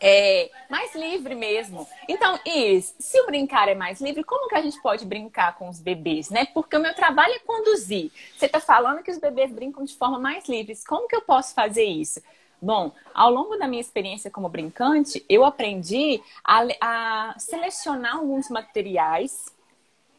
[0.02, 1.88] é, mais livre mesmo.
[2.10, 5.70] Então, Iris, se o brincar é mais livre, como que a gente pode brincar com
[5.70, 6.46] os bebês, né?
[6.46, 8.12] Porque o meu trabalho é conduzir.
[8.36, 10.76] Você está falando que os bebês brincam de forma mais livre.
[10.88, 12.20] Como que eu posso fazer isso?
[12.60, 19.52] Bom, ao longo da minha experiência como brincante, eu aprendi a, a selecionar alguns materiais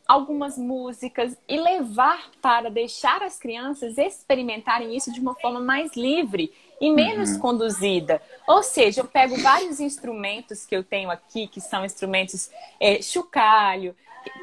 [0.07, 6.53] algumas músicas e levar para deixar as crianças experimentarem isso de uma forma mais livre
[6.83, 7.38] e menos uhum.
[7.38, 8.21] conduzida.
[8.45, 13.95] Ou seja, eu pego vários instrumentos que eu tenho aqui, que são instrumentos é, chocalho,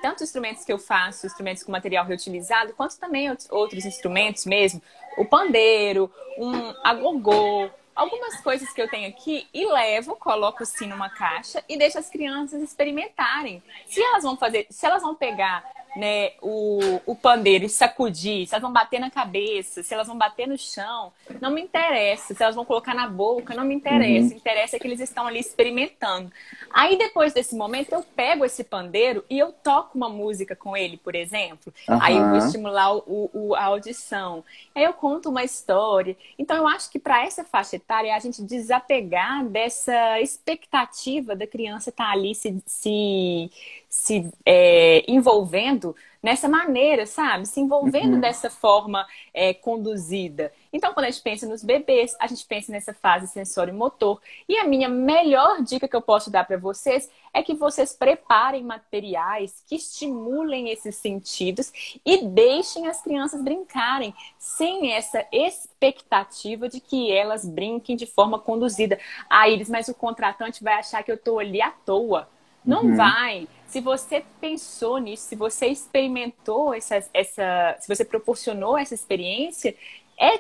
[0.02, 4.82] tanto instrumentos que eu faço, instrumentos com material reutilizado, quanto também outros instrumentos mesmo,
[5.18, 11.10] o pandeiro, um agogô, algumas coisas que eu tenho aqui e levo, coloco assim numa
[11.10, 13.62] caixa e deixo as crianças experimentarem.
[13.86, 15.64] Se elas vão fazer, se elas vão pegar
[15.96, 20.18] né, o, o pandeiro e sacudir, se elas vão bater na cabeça, se elas vão
[20.18, 22.34] bater no chão, não me interessa.
[22.34, 24.32] Se elas vão colocar na boca, não me interessa.
[24.32, 24.38] Uhum.
[24.38, 26.32] Interessa é que eles estão ali experimentando.
[26.72, 30.98] Aí depois desse momento eu pego esse pandeiro e eu toco uma música com ele,
[30.98, 31.74] por exemplo.
[31.88, 32.00] Uhum.
[32.02, 34.44] Aí eu vou estimular o, o, a audição.
[34.76, 36.16] Aí eu conto uma história.
[36.38, 41.48] Então eu acho que para essa faixa etária é a gente desapegar dessa expectativa da
[41.48, 43.50] criança estar tá ali se, se
[43.90, 47.48] se é, envolvendo nessa maneira, sabe?
[47.48, 48.20] Se envolvendo uhum.
[48.20, 50.52] dessa forma é, conduzida.
[50.72, 54.22] Então, quando a gente pensa nos bebês, a gente pensa nessa fase sensório-motor.
[54.48, 58.64] E a minha melhor dica que eu posso dar para vocês é que vocês preparem
[58.64, 61.72] materiais que estimulem esses sentidos
[62.06, 69.00] e deixem as crianças brincarem sem essa expectativa de que elas brinquem de forma conduzida.
[69.30, 72.28] Ah, Iris, mas o contratante vai achar que eu estou ali à toa.
[72.64, 72.96] Não uhum.
[72.96, 73.48] vai.
[73.66, 79.76] Se você pensou nisso, se você experimentou essa, essa, se você proporcionou essa experiência,
[80.20, 80.40] é,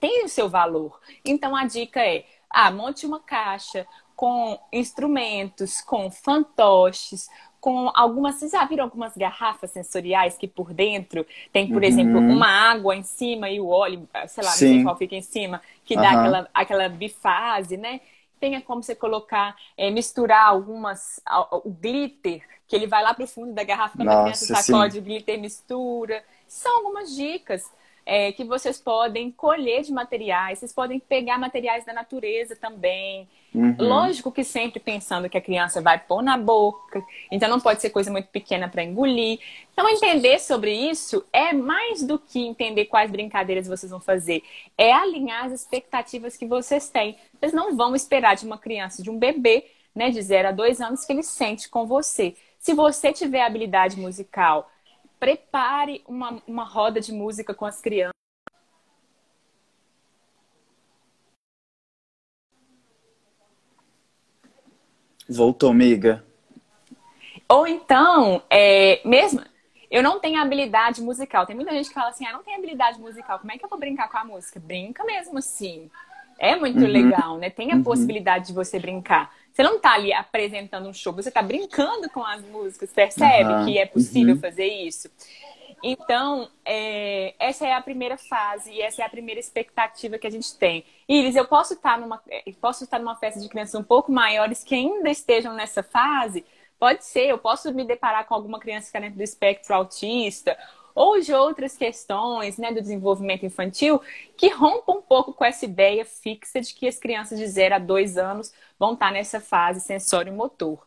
[0.00, 1.00] tem o seu valor.
[1.24, 7.28] Então a dica é: ah, monte uma caixa com instrumentos, com fantoches,
[7.60, 8.36] com algumas.
[8.36, 11.88] Vocês já viram algumas garrafas sensoriais que por dentro tem, por uhum.
[11.88, 14.66] exemplo, uma água em cima e o óleo, sei lá, Sim.
[14.66, 16.18] não sei qual fica em cima, que dá uhum.
[16.18, 18.00] aquela, aquela bifase, né?
[18.38, 23.28] tenha como você colocar, é, misturar algumas, o glitter, que ele vai lá para o
[23.28, 24.98] fundo da garrafa quando Nossa, a criança sacode sim.
[25.00, 26.22] o glitter mistura.
[26.46, 27.70] São algumas dicas
[28.08, 33.28] é, que vocês podem colher de materiais, vocês podem pegar materiais da natureza também.
[33.54, 33.76] Uhum.
[33.78, 37.90] Lógico que sempre pensando que a criança vai pôr na boca, então não pode ser
[37.90, 39.38] coisa muito pequena para engolir.
[39.74, 44.42] Então, entender sobre isso é mais do que entender quais brincadeiras vocês vão fazer,
[44.78, 47.14] é alinhar as expectativas que vocês têm.
[47.38, 50.80] Vocês não vão esperar de uma criança, de um bebê, né, de 0 a 2
[50.80, 52.34] anos, que ele sente com você.
[52.58, 54.70] Se você tiver habilidade musical,
[55.18, 58.12] prepare uma, uma roda de música com as crianças.
[65.28, 66.24] Voltou, amiga.
[67.48, 69.42] Ou então, é, mesmo,
[69.90, 71.46] eu não tenho habilidade musical.
[71.46, 73.68] Tem muita gente que fala assim, ah, não tem habilidade musical, como é que eu
[73.68, 74.58] vou brincar com a música?
[74.58, 75.90] Brinca mesmo assim.
[76.38, 76.86] É muito uhum.
[76.86, 77.50] legal, né?
[77.50, 77.82] Tem a uhum.
[77.82, 79.34] possibilidade de você brincar.
[79.58, 83.64] Você não está ali apresentando um show, você está brincando com as músicas, percebe uhum.
[83.64, 84.40] que é possível uhum.
[84.40, 85.10] fazer isso?
[85.82, 90.30] Então, é, essa é a primeira fase e essa é a primeira expectativa que a
[90.30, 90.84] gente tem.
[91.08, 92.22] Iris, eu posso estar numa,
[92.60, 96.44] posso estar numa festa de crianças um pouco maiores que ainda estejam nessa fase?
[96.78, 100.56] Pode ser, eu posso me deparar com alguma criança que está dentro do espectro autista
[100.98, 104.02] ou de outras questões né, do desenvolvimento infantil
[104.36, 107.78] que rompam um pouco com essa ideia fixa de que as crianças de 0 a
[107.78, 110.84] 2 anos vão estar nessa fase sensório-motor.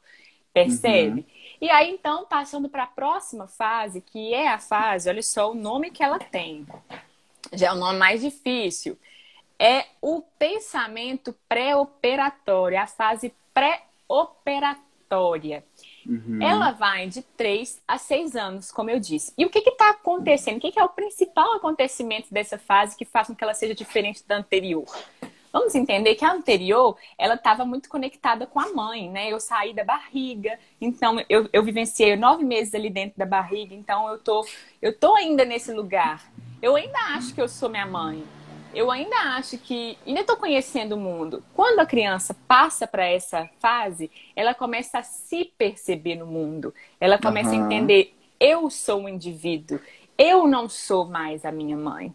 [0.54, 1.22] Percebe?
[1.22, 1.26] Uhum.
[1.62, 5.56] E aí, então, passando para a próxima fase, que é a fase, olha só o
[5.56, 6.68] nome que ela tem.
[7.54, 9.00] Já é o nome mais difícil.
[9.58, 15.64] É o pensamento pré-operatório, a fase pré-operatória.
[16.12, 16.42] Uhum.
[16.42, 19.34] Ela vai de 3 a 6 anos, como eu disse.
[19.38, 20.58] E o que está acontecendo?
[20.58, 23.74] O que, que, é o principal acontecimento dessa fase que faz com que ela seja
[23.74, 24.84] diferente da anterior?
[25.54, 29.32] Vamos entender que a anterior, ela estava muito conectada com a mãe, né?
[29.32, 34.10] Eu saí da barriga, então eu, eu vivenciei nove meses ali dentro da barriga, então
[34.10, 34.46] eu tô,
[34.82, 36.30] eu tô ainda nesse lugar.
[36.62, 38.24] Eu ainda acho que eu sou minha mãe
[38.74, 41.44] eu ainda acho que ainda estou conhecendo o mundo.
[41.54, 46.74] Quando a criança passa para essa fase, ela começa a se perceber no mundo.
[47.00, 47.64] Ela começa uhum.
[47.64, 49.80] a entender: eu sou um indivíduo,
[50.18, 52.14] eu não sou mais a minha mãe.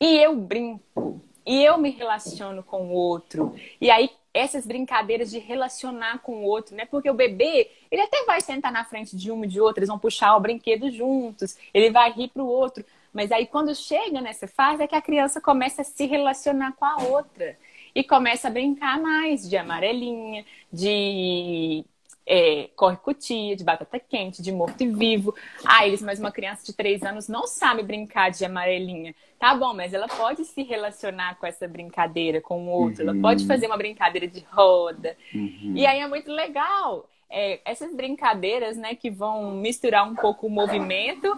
[0.00, 3.54] E eu brinco, e eu me relaciono com o outro.
[3.80, 6.86] E aí essas brincadeiras de relacionar com o outro, né?
[6.86, 9.88] Porque o bebê, ele até vai sentar na frente de uma e de outra, eles
[9.88, 14.20] vão puxar o brinquedo juntos, ele vai rir para o outro, mas aí quando chega
[14.20, 17.56] nessa fase é que a criança começa a se relacionar com a outra
[17.94, 21.84] e começa a brincar mais de amarelinha, de
[22.26, 25.34] é, corre-cutia, de batata quente, de morto-vivo.
[25.64, 29.14] Ah, eles, mas uma criança de três anos não sabe brincar de amarelinha.
[29.38, 33.10] Tá bom, mas ela pode se relacionar com essa brincadeira com o outro, uhum.
[33.10, 35.16] ela pode fazer uma brincadeira de roda.
[35.34, 35.72] Uhum.
[35.74, 37.08] E aí é muito legal.
[37.28, 41.36] É, essas brincadeiras, né, que vão misturar um pouco o movimento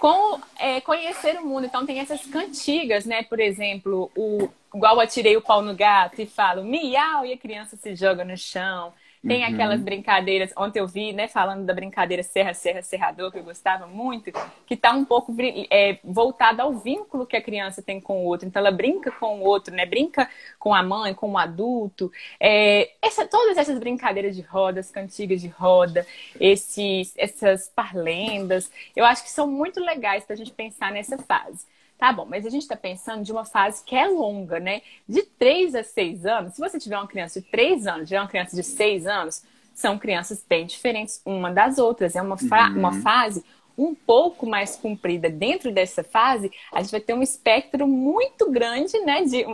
[0.00, 1.66] com é, conhecer o mundo.
[1.66, 3.22] Então tem essas cantigas, né?
[3.22, 7.76] Por exemplo, o igual atirei o pau no gato e falo miau e a criança
[7.76, 8.92] se joga no chão.
[9.26, 9.52] Tem uhum.
[9.52, 13.86] aquelas brincadeiras, ontem eu vi, né, falando da brincadeira Serra, Serra, Serrador, que eu gostava
[13.86, 14.32] muito,
[14.64, 15.34] que está um pouco
[15.70, 18.48] é, voltada ao vínculo que a criança tem com o outro.
[18.48, 19.84] Então ela brinca com o outro, né?
[19.84, 20.26] Brinca
[20.58, 22.10] com a mãe, com o adulto.
[22.40, 26.06] É, essa, todas essas brincadeiras de rodas, cantigas de roda,
[26.40, 31.66] esses, essas parlendas, eu acho que são muito legais para a gente pensar nessa fase.
[32.00, 34.80] Tá bom, mas a gente está pensando de uma fase que é longa, né?
[35.06, 38.26] De 3 a 6 anos, se você tiver uma criança de 3 anos, tiver uma
[38.26, 39.42] criança de 6 anos,
[39.74, 42.16] são crianças bem diferentes uma das outras.
[42.16, 42.78] É uma, uhum.
[42.78, 43.44] uma fase
[43.76, 45.28] um pouco mais comprida.
[45.28, 49.44] Dentro dessa fase, a gente vai ter um espectro muito grande né, de,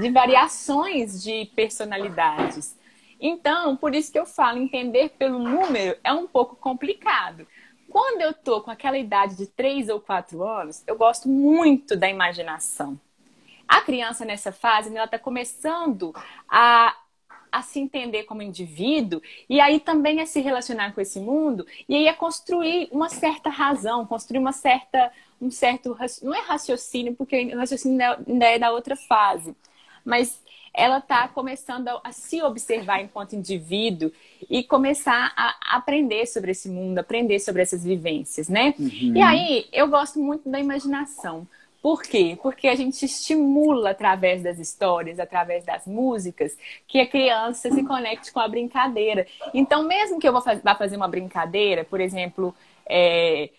[0.00, 2.76] de variações de personalidades.
[3.20, 7.44] Então, por isso que eu falo, entender pelo número é um pouco complicado.
[7.96, 12.06] Quando eu tô com aquela idade de 3 ou 4 anos, eu gosto muito da
[12.06, 13.00] imaginação.
[13.66, 16.14] A criança nessa fase, ela está começando
[16.46, 16.94] a,
[17.50, 21.96] a se entender como indivíduo e aí também a se relacionar com esse mundo e
[21.96, 27.46] aí a construir uma certa razão, construir uma certa, um certo, não é raciocínio, porque
[27.46, 29.56] o raciocínio ainda é da outra fase,
[30.04, 30.38] mas
[30.76, 34.12] ela está começando a, a, se observar enquanto indivíduo
[34.48, 38.74] e começar a aprender sobre esse mundo, aprender sobre essas vivências, né?
[38.78, 39.16] Uhum.
[39.16, 41.48] E aí eu gosto muito da imaginação.
[41.80, 42.38] Por quê?
[42.42, 48.32] Porque a gente estimula através das histórias, através das músicas, que a criança se conecte
[48.32, 49.26] com a brincadeira.
[49.54, 53.50] Então, mesmo que eu vá fazer uma brincadeira, por exemplo, é,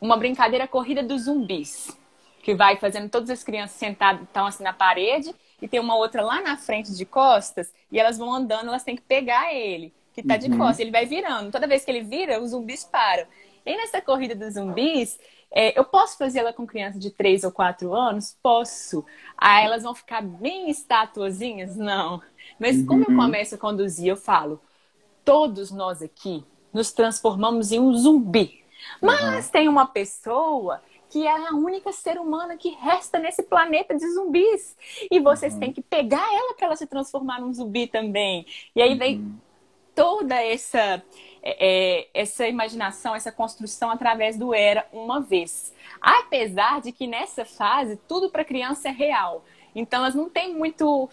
[0.00, 1.96] uma brincadeira corrida dos zumbis.
[2.42, 6.22] que vai fazendo todas as crianças sentadas, estão assim na parede, e tem uma outra
[6.22, 10.20] lá na frente de costas, e elas vão andando, elas têm que pegar ele, que
[10.20, 10.58] está de uhum.
[10.58, 10.80] costas.
[10.80, 11.52] Ele vai virando.
[11.52, 13.24] Toda vez que ele vira, os zumbis param.
[13.64, 15.20] E nessa corrida dos zumbis,
[15.52, 18.36] é, eu posso fazer ela com criança de 3 ou 4 anos?
[18.42, 19.04] Posso.
[19.38, 21.76] Aí elas vão ficar bem estatuazinhas?
[21.76, 22.20] Não.
[22.58, 23.16] Mas como eu uhum.
[23.16, 24.60] começo a conduzir, eu falo,
[25.24, 28.64] todos nós aqui nos transformamos em um zumbi.
[29.00, 29.52] Mas uhum.
[29.52, 34.74] tem uma pessoa que é a única ser humana que resta nesse planeta de zumbis.
[35.10, 35.60] E vocês uhum.
[35.60, 38.46] têm que pegar ela para ela se transformar num zumbi também.
[38.74, 39.34] E aí vem uhum.
[39.94, 41.04] toda essa
[41.42, 45.74] é, é, essa imaginação, essa construção através do era uma vez.
[46.00, 49.44] Apesar de que nessa fase tudo para criança é real.
[49.74, 51.08] Então, elas não têm muito,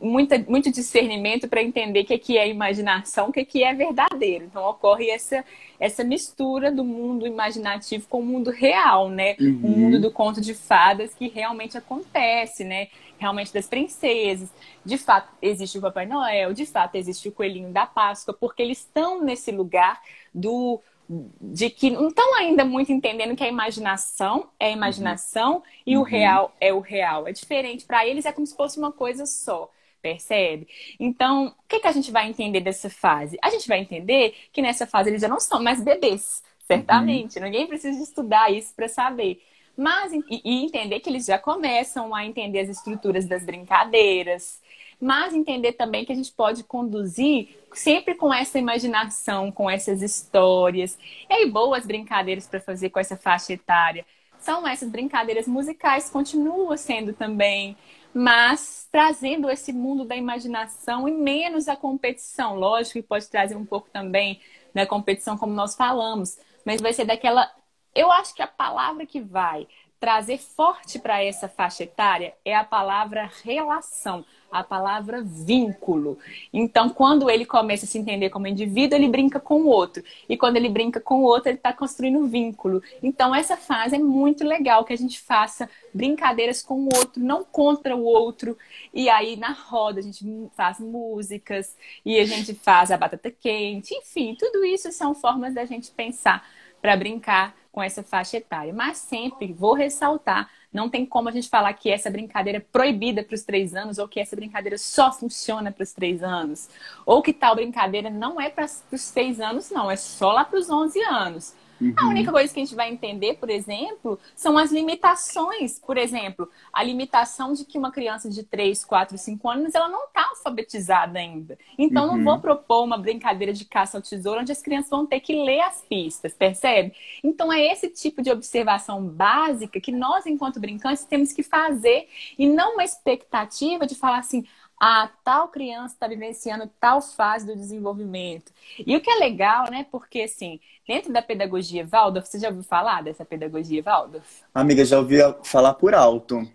[0.00, 3.64] muita, muito discernimento para entender o que, é que é imaginação, o que, é que
[3.64, 4.44] é verdadeiro.
[4.44, 5.44] Então, ocorre essa,
[5.78, 9.36] essa mistura do mundo imaginativo com o mundo real, né?
[9.40, 9.60] Uhum.
[9.62, 12.88] O mundo do conto de fadas que realmente acontece, né?
[13.18, 14.50] Realmente das princesas.
[14.84, 18.78] De fato, existe o Papai Noel, de fato, existe o Coelhinho da Páscoa, porque eles
[18.78, 20.00] estão nesse lugar
[20.32, 25.62] do de que não estão ainda muito entendendo que a imaginação é a imaginação uhum.
[25.86, 26.04] e o uhum.
[26.04, 27.28] real é o real.
[27.28, 27.84] É diferente.
[27.84, 29.70] Para eles é como se fosse uma coisa só.
[30.02, 30.68] Percebe?
[31.00, 33.36] Então, o que, que a gente vai entender dessa fase?
[33.42, 37.38] A gente vai entender que nessa fase eles já não são mais bebês, certamente.
[37.38, 37.44] Uhum.
[37.44, 39.42] Ninguém precisa estudar isso para saber.
[39.76, 44.60] Mas, e, e entender que eles já começam a entender as estruturas das brincadeiras,
[45.00, 50.98] mas entender também que a gente pode conduzir sempre com essa imaginação, com essas histórias.
[51.28, 54.04] E aí, boas brincadeiras para fazer com essa faixa etária
[54.38, 57.76] são essas brincadeiras musicais, continua sendo também,
[58.14, 62.54] mas trazendo esse mundo da imaginação e menos a competição.
[62.54, 64.40] Lógico que pode trazer um pouco também
[64.74, 67.50] da competição, como nós falamos, mas vai ser daquela.
[67.94, 69.66] Eu acho que a palavra que vai
[69.98, 76.18] trazer forte para essa faixa etária é a palavra relação a palavra vínculo.
[76.52, 80.02] Então, quando ele começa a se entender como indivíduo, ele brinca com o outro.
[80.28, 82.82] E quando ele brinca com o outro, ele está construindo vínculo.
[83.02, 87.44] Então, essa fase é muito legal que a gente faça brincadeiras com o outro, não
[87.44, 88.56] contra o outro.
[88.92, 90.24] E aí, na roda, a gente
[90.56, 93.94] faz músicas e a gente faz a batata quente.
[93.94, 96.46] Enfim, tudo isso são formas da gente pensar
[96.80, 98.72] para brincar com essa faixa etária.
[98.72, 103.24] Mas sempre vou ressaltar não tem como a gente falar que essa brincadeira é proibida
[103.24, 106.68] para os três anos ou que essa brincadeira só funciona para os três anos.
[107.06, 110.58] Ou que tal brincadeira não é para os seis anos, não, é só lá para
[110.58, 111.54] os onze anos.
[111.80, 111.94] Uhum.
[111.96, 115.78] A única coisa que a gente vai entender, por exemplo, são as limitações.
[115.78, 120.06] Por exemplo, a limitação de que uma criança de 3, 4, 5 anos ela não
[120.06, 121.58] está alfabetizada ainda.
[121.78, 122.16] Então, uhum.
[122.16, 125.44] não vou propor uma brincadeira de caça ao tesouro onde as crianças vão ter que
[125.44, 126.92] ler as pistas, percebe?
[127.22, 132.08] Então, é esse tipo de observação básica que nós, enquanto brincantes, temos que fazer
[132.38, 134.44] e não uma expectativa de falar assim
[134.78, 138.52] a tal criança está vivenciando tal fase do desenvolvimento.
[138.78, 139.86] E o que é legal, né?
[139.90, 144.42] Porque, assim, dentro da pedagogia Waldorf, você já ouviu falar dessa pedagogia Waldorf?
[144.54, 146.46] Amiga, já ouvi falar por alto.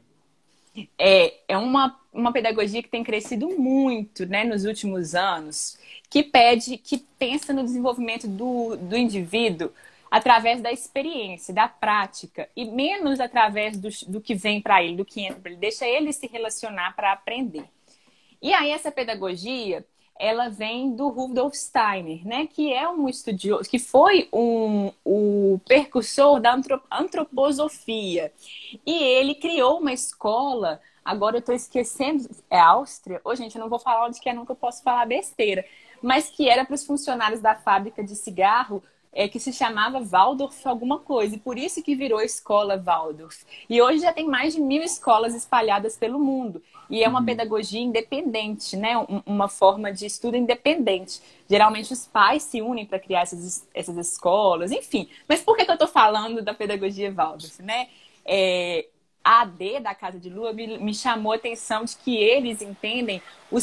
[0.98, 5.78] É, é uma, uma pedagogia que tem crescido muito, né, nos últimos anos,
[6.10, 9.72] que pede, que pensa no desenvolvimento do, do indivíduo
[10.10, 15.06] através da experiência, da prática, e menos através do, do que vem para ele, do
[15.06, 15.60] que entra para ele.
[15.60, 17.66] Deixa ele se relacionar para aprender.
[18.42, 19.86] E aí essa pedagogia,
[20.20, 26.40] ela vem do Rudolf Steiner, né, que é um estudioso, que foi um, o percursor
[26.40, 26.60] da
[26.92, 28.32] antroposofia.
[28.86, 33.22] E ele criou uma escola, agora eu estou esquecendo, é Áustria?
[33.24, 35.66] Ô, gente, eu não vou falar onde que é, nunca posso falar besteira.
[36.02, 40.66] Mas que era para os funcionários da fábrica de cigarro é, que se chamava Waldorf
[40.66, 43.44] alguma coisa, e por isso que virou escola Waldorf.
[43.70, 46.62] E hoje já tem mais de mil escolas espalhadas pelo mundo.
[46.90, 47.26] E é uma uhum.
[47.26, 48.94] pedagogia independente, né?
[49.26, 51.22] uma forma de estudo independente.
[51.50, 55.10] Geralmente os pais se unem para criar essas, essas escolas, enfim.
[55.28, 57.62] Mas por que, que eu estou falando da pedagogia Waldorf?
[57.62, 57.88] Né?
[58.26, 58.88] É,
[59.24, 63.22] a AD da Casa de Lua me, me, chamou a atenção de que eles entendem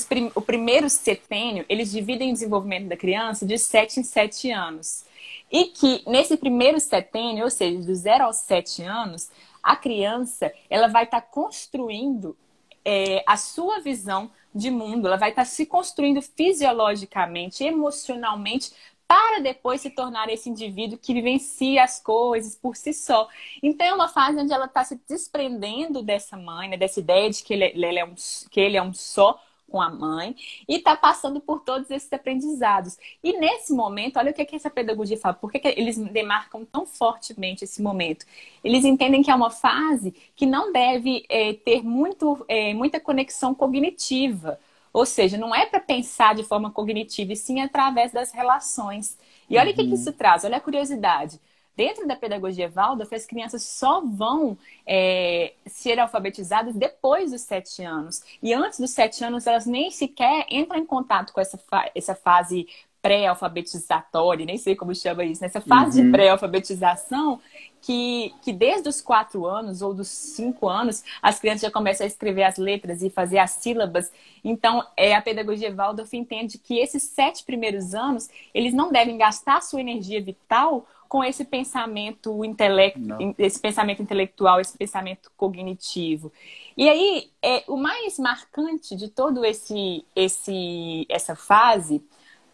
[0.08, 5.04] prim, o primeiro setênio, eles dividem o desenvolvimento da criança de 7 em 7 anos.
[5.50, 9.30] E que nesse primeiro setênio, ou seja, do 0 aos 7 anos,
[9.62, 12.36] a criança ela vai estar tá construindo
[12.84, 18.72] é, a sua visão de mundo, ela vai estar tá se construindo fisiologicamente, emocionalmente,
[19.08, 23.26] para depois se tornar esse indivíduo que vivencia as coisas por si só.
[23.62, 27.42] Então é uma fase onde ela está se desprendendo dessa mãe, né, dessa ideia de
[27.42, 28.14] que ele, é, ele é um,
[28.50, 30.34] que ele é um só com a mãe
[30.66, 32.98] e está passando por todos esses aprendizados.
[33.22, 36.64] E nesse momento, olha o que, que essa pedagogia fala, por que, que eles demarcam
[36.64, 38.26] tão fortemente esse momento?
[38.64, 43.54] Eles entendem que é uma fase que não deve é, ter muito, é, muita conexão
[43.54, 44.58] cognitiva.
[44.98, 49.16] Ou seja, não é para pensar de forma cognitiva, e sim através das relações.
[49.48, 49.76] E olha o uhum.
[49.76, 51.40] que, que isso traz, olha a curiosidade.
[51.76, 58.24] Dentro da pedagogia Waldorf, as crianças só vão é, ser alfabetizadas depois dos sete anos.
[58.42, 62.16] E antes dos sete anos, elas nem sequer entram em contato com essa, fa essa
[62.16, 62.66] fase
[63.00, 66.06] pré-alfabetizatória, nem sei como chama isso, nessa fase uhum.
[66.06, 67.40] de pré-alfabetização,
[67.80, 72.08] que, que desde os quatro anos ou dos cinco anos, as crianças já começam a
[72.08, 74.10] escrever as letras e fazer as sílabas.
[74.42, 79.62] Então, é, a pedagogia Waldorf entende que esses sete primeiros anos, eles não devem gastar
[79.62, 83.00] sua energia vital com esse pensamento intelecto,
[83.38, 86.30] esse pensamento intelectual, esse pensamento cognitivo.
[86.76, 92.02] E aí, é, o mais marcante de todo esse, esse essa fase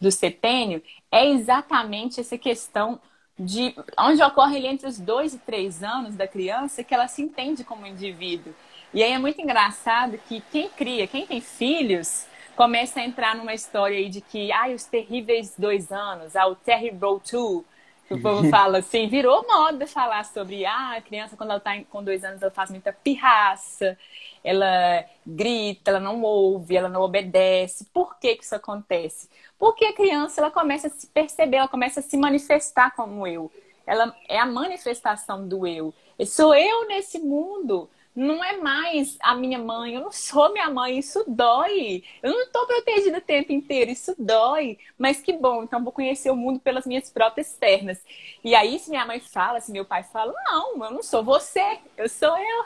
[0.00, 3.00] do setênio é exatamente essa questão
[3.38, 7.22] de onde ocorre ali entre os dois e três anos da criança que ela se
[7.22, 8.54] entende como indivíduo.
[8.92, 13.52] E aí é muito engraçado que quem cria, quem tem filhos, começa a entrar numa
[13.52, 17.64] história aí de que, ai, ah, os terríveis dois anos, ah, o terrible two,
[18.10, 22.02] o povo fala assim, virou moda falar sobre ah, a criança, quando ela está com
[22.02, 23.96] dois anos, ela faz muita pirraça,
[24.42, 27.86] ela grita, ela não ouve, ela não obedece.
[27.92, 29.28] Por que, que isso acontece?
[29.58, 33.50] Porque a criança ela começa a se perceber, ela começa a se manifestar como eu.
[33.86, 35.94] Ela é a manifestação do eu.
[36.18, 40.70] Eu sou eu nesse mundo não é mais a minha mãe, eu não sou minha
[40.70, 42.04] mãe, isso dói.
[42.22, 44.78] Eu não estou protegida o tempo inteiro, isso dói.
[44.96, 48.00] Mas que bom, então vou conhecer o mundo pelas minhas próprias pernas.
[48.44, 51.78] E aí, se minha mãe fala, se meu pai fala, não, eu não sou você,
[51.96, 52.64] eu sou eu.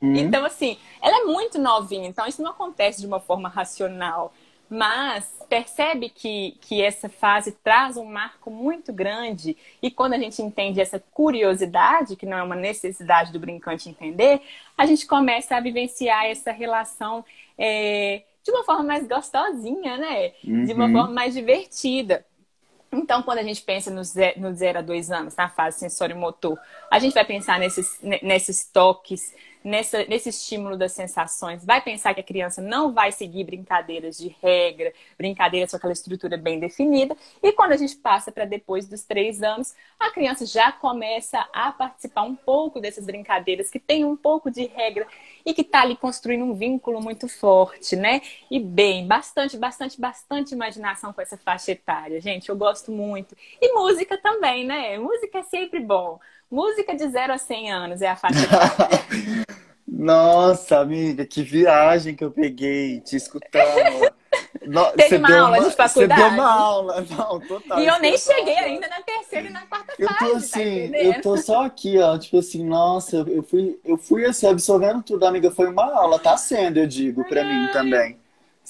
[0.00, 0.14] Uhum.
[0.16, 4.32] então, assim, ela é muito novinha, então isso não acontece de uma forma racional.
[4.70, 10.40] Mas percebe que, que essa fase traz um marco muito grande, e quando a gente
[10.40, 14.40] entende essa curiosidade, que não é uma necessidade do brincante entender,
[14.78, 17.24] a gente começa a vivenciar essa relação
[17.58, 20.32] é, de uma forma mais gostosinha, né?
[20.44, 20.64] Uhum.
[20.64, 20.92] De uma uhum.
[20.92, 22.24] forma mais divertida.
[22.92, 26.58] Então, quando a gente pensa no zero, no zero a dois anos, na fase sensório-motor,
[26.88, 32.20] a gente vai pensar nesses, nesses toques, nessa, nesse estímulo das sensações, vai pensar que
[32.20, 37.16] a criança não vai seguir brincadeiras de regra, brincadeiras com aquela estrutura bem definida.
[37.42, 41.72] E quando a gente passa para depois dos três anos, a criança já começa a
[41.72, 45.06] participar um pouco dessas brincadeiras que tem um pouco de regra
[45.44, 48.20] e que está ali construindo um vínculo muito forte, né?
[48.50, 52.48] E bem, bastante, bastante, bastante imaginação com essa faixa etária, gente.
[52.48, 53.36] Eu gosto muito.
[53.60, 54.98] E música também, né?
[54.98, 56.18] Música é sempre bom.
[56.50, 58.40] Música de 0 a 100 anos é a faixa.
[59.86, 64.10] Nossa, amiga, que viagem que eu peguei te escutando.
[64.64, 66.20] No, Teve uma aula uma, de faculdade?
[66.20, 67.80] Você deu uma aula, não, total.
[67.80, 70.90] E eu nem cheguei ainda na terceira e na quarta eu tô fase, tá assim,
[70.90, 75.02] tá Eu tô só aqui, ó, tipo assim, nossa, eu fui, eu fui assim, absorvendo
[75.02, 77.48] tudo, amiga, foi uma aula, tá sendo, eu digo, pra Ai.
[77.48, 78.19] mim também.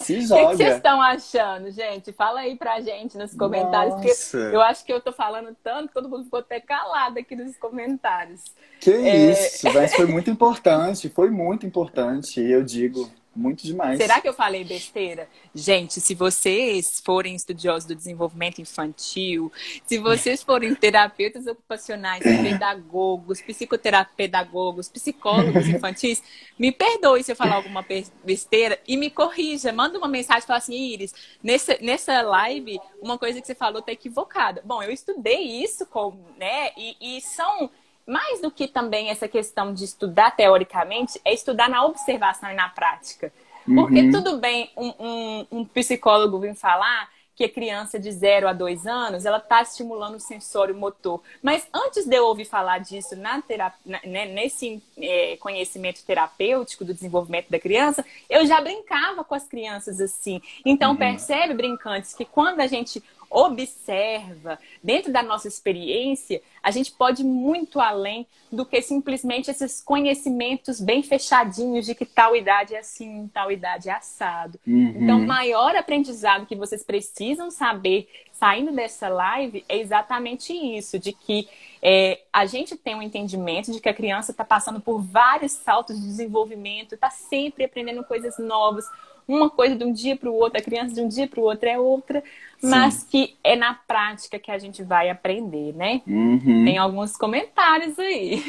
[0.00, 0.40] Se joga.
[0.48, 2.12] O que vocês estão achando, gente?
[2.12, 3.94] Fala aí pra gente nos comentários.
[3.94, 4.38] Nossa.
[4.38, 7.36] Porque eu acho que eu tô falando tanto que todo mundo ficou até calado aqui
[7.36, 8.42] nos comentários.
[8.80, 9.30] Que é...
[9.30, 13.10] isso, mas foi muito importante, foi muito importante, eu digo.
[13.34, 13.96] Muito demais.
[13.96, 15.28] Será que eu falei besteira?
[15.54, 19.52] Gente, se vocês forem estudiosos do desenvolvimento infantil,
[19.86, 26.20] se vocês forem terapeutas ocupacionais, pedagogos, psicoterapedagogos, psicólogos infantis,
[26.58, 27.86] me perdoe se eu falar alguma
[28.24, 29.72] besteira e me corrija.
[29.72, 33.80] Manda uma mensagem e fala assim, Iris, nessa, nessa live, uma coisa que você falou
[33.80, 34.60] tá equivocada.
[34.64, 36.70] Bom, eu estudei isso, com, né?
[36.76, 37.70] E, e são
[38.06, 42.68] mais do que também essa questão de estudar teoricamente, é estudar na observação e na
[42.68, 43.32] prática.
[43.64, 44.10] Porque uhum.
[44.10, 48.86] tudo bem um, um, um, psicólogo vir falar que a criança de 0 a 2
[48.86, 51.22] anos ela está estimulando o sensório motor.
[51.42, 56.92] Mas antes de eu ouvir falar disso na terapia, né, nesse é, conhecimento terapêutico do
[56.92, 60.42] desenvolvimento da criança, eu já brincava com as crianças assim.
[60.66, 60.96] Então, uhum.
[60.96, 67.24] percebe, brincantes, que quando a gente observa, dentro da nossa experiência, a gente pode ir
[67.24, 73.30] muito além do que simplesmente esses conhecimentos bem fechadinhos de que tal idade é assim,
[73.32, 74.58] tal idade é assado.
[74.66, 74.94] Uhum.
[75.00, 81.12] Então, o maior aprendizado que vocês precisam saber saindo dessa live é exatamente isso, de
[81.12, 81.46] que
[81.82, 86.00] é, a gente tem um entendimento de que a criança está passando por vários saltos
[86.00, 88.86] de desenvolvimento, está sempre aprendendo coisas novas,
[89.30, 91.44] uma coisa de um dia para o outro, a criança de um dia para o
[91.44, 92.22] outro é outra,
[92.60, 92.68] Sim.
[92.68, 96.02] mas que é na prática que a gente vai aprender, né?
[96.06, 96.64] Uhum.
[96.64, 98.42] Tem alguns comentários aí.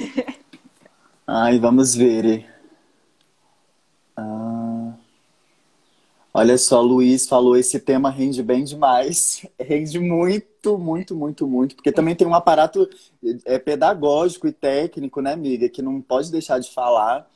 [1.27, 2.45] Ai, vamos ver.
[4.17, 4.93] Ah,
[6.34, 9.45] Olha só, Luiz falou, esse tema rende bem demais.
[9.59, 11.75] Rende muito, muito, muito, muito.
[11.75, 12.89] Porque também tem um aparato
[13.45, 15.67] é, pedagógico e técnico, né, amiga?
[15.67, 17.29] Que não pode deixar de falar.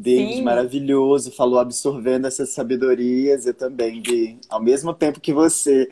[0.00, 0.42] David, Sim.
[0.42, 3.46] maravilhoso, falou absorvendo essas sabedorias.
[3.46, 5.88] Eu também, vi ao mesmo tempo que você.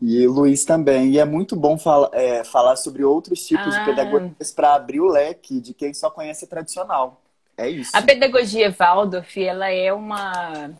[0.00, 1.10] E o Luiz também.
[1.10, 3.78] E é muito bom fala, é, falar sobre outros tipos ah.
[3.78, 7.20] de pedagogias para abrir o leque de quem só conhece a tradicional.
[7.58, 7.90] É isso.
[7.94, 10.70] A pedagogia Waldorf, ela é uma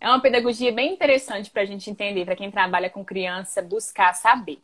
[0.00, 4.14] é uma pedagogia bem interessante para a gente entender, para quem trabalha com criança, buscar
[4.14, 4.58] saber.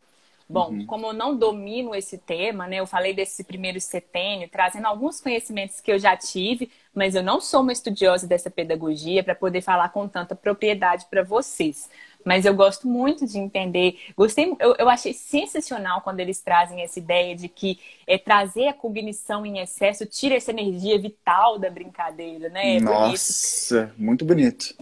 [0.49, 0.87] Bom, uhum.
[0.87, 2.77] como eu não domino esse tema, né?
[2.77, 7.41] Eu falei desse primeiro setênio, trazendo alguns conhecimentos que eu já tive, mas eu não
[7.41, 11.91] sou uma estudiosa dessa pedagogia para poder falar com tanta propriedade para vocês.
[12.25, 13.99] Mas eu gosto muito de entender.
[14.17, 18.75] Gostei, eu, eu, achei sensacional quando eles trazem essa ideia de que é, trazer a
[18.75, 22.77] cognição em excesso tira essa energia vital da brincadeira, né?
[22.77, 23.95] É Nossa, bonito.
[23.99, 24.75] muito bonito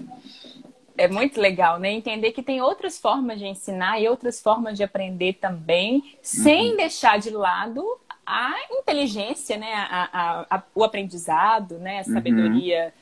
[0.97, 1.91] é muito legal, né?
[1.93, 6.77] Entender que tem outras formas de ensinar e outras formas de aprender também, sem uhum.
[6.77, 7.85] deixar de lado
[8.25, 9.73] a inteligência, né?
[9.73, 11.99] A, a, a, o aprendizado, né?
[11.99, 12.15] A uhum.
[12.15, 12.93] sabedoria uhum.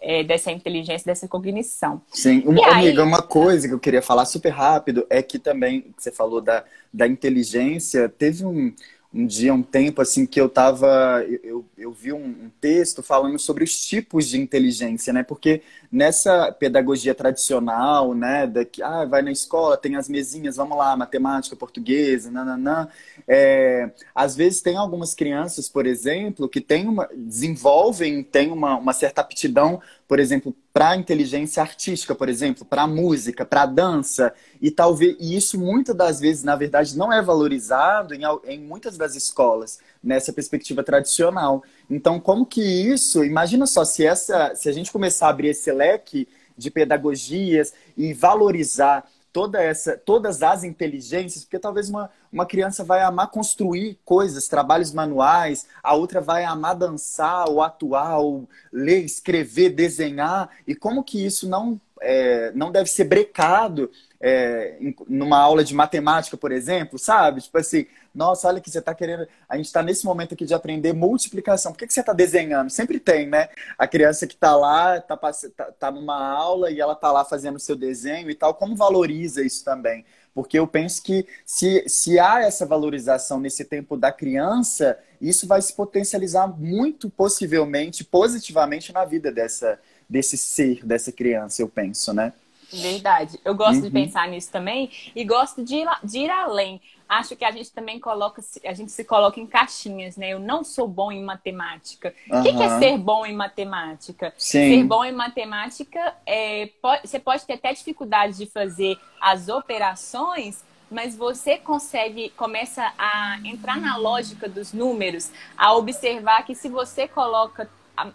[0.00, 2.00] é, dessa inteligência, dessa cognição.
[2.10, 2.88] Sim, uma, aí...
[2.88, 6.64] amiga, uma coisa que eu queria falar super rápido é que também, você falou da,
[6.92, 8.74] da inteligência, teve um
[9.14, 11.24] um dia, um tempo, assim, que eu tava.
[11.44, 15.22] Eu, eu vi um, um, texto falando sobre os tipos de inteligência, né?
[15.22, 18.44] Porque nessa pedagogia tradicional, né?
[18.44, 22.88] Da que, ah, vai na escola, tem as mesinhas, vamos lá, matemática, portuguesa, nananã.
[23.28, 28.92] É, às vezes tem algumas crianças, por exemplo, que tem uma, desenvolvem, tem uma, uma
[28.92, 35.16] certa aptidão por exemplo, para inteligência artística, por exemplo, para música, para dança, e talvez
[35.18, 39.78] e isso muitas das vezes, na verdade, não é valorizado em, em muitas das escolas
[40.02, 41.62] nessa perspectiva tradicional.
[41.88, 43.24] Então, como que isso?
[43.24, 48.12] Imagina só se essa, se a gente começar a abrir esse leque de pedagogias e
[48.12, 54.46] valorizar toda essa, todas as inteligências, porque talvez uma, uma criança vai amar construir coisas,
[54.46, 61.02] trabalhos manuais, a outra vai amar dançar, ou atuar, ou ler, escrever, desenhar, e como
[61.02, 63.90] que isso não, é, não deve ser brecado
[64.20, 67.40] é, em, numa aula de matemática, por exemplo, sabe?
[67.40, 69.26] Tipo assim, nossa, olha que você está querendo.
[69.48, 71.72] A gente está nesse momento aqui de aprender multiplicação.
[71.72, 72.70] Por que, que você está desenhando?
[72.70, 73.48] Sempre tem, né?
[73.76, 75.32] A criança que está lá, está tá,
[75.72, 78.54] tá numa aula e ela está lá fazendo o seu desenho e tal.
[78.54, 80.04] Como valoriza isso também?
[80.34, 85.62] Porque eu penso que se, se há essa valorização nesse tempo da criança, isso vai
[85.62, 89.78] se potencializar muito possivelmente, positivamente na vida dessa,
[90.08, 92.32] desse ser, dessa criança, eu penso, né?
[92.72, 93.38] Verdade.
[93.44, 93.82] Eu gosto uhum.
[93.82, 96.80] de pensar nisso também e gosto de ir, de ir além.
[97.08, 100.30] Acho que a gente também coloca, a gente se coloca em caixinhas, né?
[100.30, 102.14] Eu não sou bom em matemática.
[102.30, 102.40] Uhum.
[102.40, 104.32] O que, é ser bom em matemática?
[104.38, 104.76] Sim.
[104.76, 110.64] Ser bom em matemática é, pode, você pode ter até dificuldade de fazer as operações,
[110.90, 117.06] mas você consegue, começa a entrar na lógica dos números, a observar que se você
[117.06, 117.68] coloca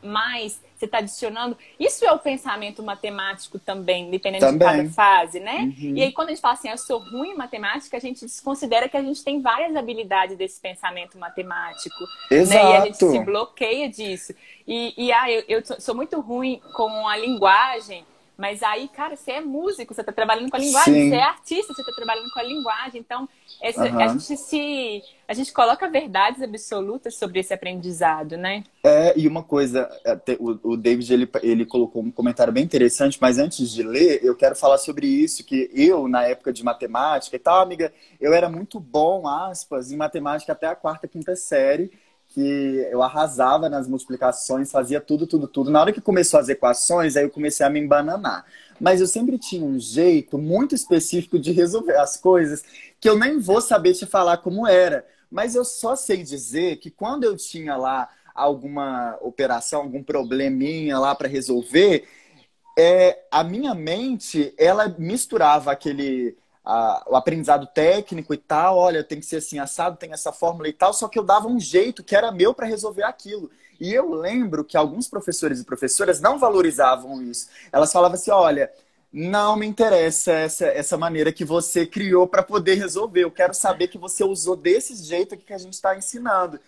[0.03, 1.57] mais, você está adicionando.
[1.77, 4.67] Isso é o pensamento matemático também, dependendo também.
[4.67, 5.73] de cada fase, né?
[5.77, 5.97] Uhum.
[5.97, 8.87] E aí, quando a gente fala assim, eu sou ruim em matemática, a gente desconsidera
[8.87, 11.97] que a gente tem várias habilidades desse pensamento matemático.
[12.31, 12.65] Exato.
[12.65, 12.71] Né?
[12.71, 14.33] E a gente se bloqueia disso.
[14.65, 18.05] E, e ah, eu, eu sou muito ruim com a linguagem.
[18.39, 21.09] Mas aí, cara, você é músico, você está trabalhando com a linguagem, Sim.
[21.09, 23.01] você é artista, você está trabalhando com a linguagem.
[23.01, 23.27] Então,
[23.61, 23.99] essa, uhum.
[23.99, 25.01] a gente se.
[25.27, 28.63] A gente coloca verdades absolutas sobre esse aprendizado, né?
[28.81, 29.89] É, e uma coisa,
[30.39, 34.55] o, David ele, ele colocou um comentário bem interessante, mas antes de ler, eu quero
[34.55, 38.79] falar sobre isso, que eu, na época de matemática e tal, amiga, eu era muito
[38.79, 41.91] bom, aspas, em matemática até a quarta, quinta série
[42.29, 45.71] que eu arrasava nas multiplicações, fazia tudo, tudo, tudo.
[45.71, 48.45] Na hora que começou as equações, aí eu comecei a me embananar.
[48.79, 52.63] Mas eu sempre tinha um jeito muito específico de resolver as coisas
[52.99, 55.05] que eu nem vou saber te falar como era.
[55.29, 61.15] Mas eu só sei dizer que quando eu tinha lá alguma operação, algum probleminha lá
[61.15, 62.07] para resolver,
[62.77, 69.19] é, a minha mente, ela misturava aquele a, o aprendizado técnico e tal, olha, tem
[69.19, 72.03] que ser assim, assado, tem essa fórmula e tal, só que eu dava um jeito
[72.03, 73.49] que era meu para resolver aquilo.
[73.79, 77.47] E eu lembro que alguns professores e professoras não valorizavam isso.
[77.71, 78.69] Elas falavam assim: olha,
[79.11, 83.23] não me interessa essa, essa maneira que você criou para poder resolver.
[83.23, 86.59] Eu quero saber que você usou desse jeito aqui que a gente está ensinando.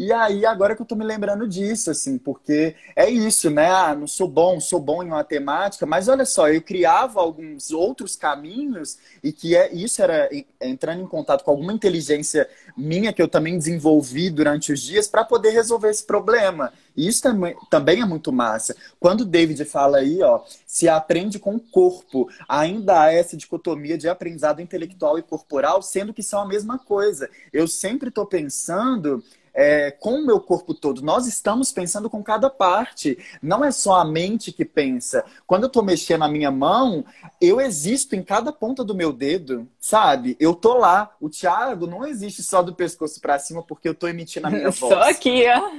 [0.00, 3.70] E aí, agora que eu tô me lembrando disso, assim, porque é isso, né?
[3.70, 8.16] Ah, não sou bom, sou bom em matemática, mas olha só, eu criava alguns outros
[8.16, 13.28] caminhos e que é, isso era entrando em contato com alguma inteligência minha que eu
[13.28, 16.72] também desenvolvi durante os dias para poder resolver esse problema.
[16.96, 18.74] E isso também, também é muito massa.
[18.98, 23.98] Quando o David fala aí, ó, se aprende com o corpo, ainda há essa dicotomia
[23.98, 27.28] de aprendizado intelectual e corporal, sendo que são a mesma coisa.
[27.52, 29.22] Eu sempre estou pensando
[29.54, 31.02] é, com o meu corpo todo.
[31.02, 33.18] Nós estamos pensando com cada parte.
[33.42, 35.24] Não é só a mente que pensa.
[35.46, 37.04] Quando eu estou mexendo a minha mão,
[37.40, 40.36] eu existo em cada ponta do meu dedo, sabe?
[40.38, 41.10] Eu tô lá.
[41.20, 44.70] O Thiago não existe só do pescoço para cima porque eu estou emitindo a minha
[44.72, 44.92] voz.
[44.92, 45.70] Só aqui, ó.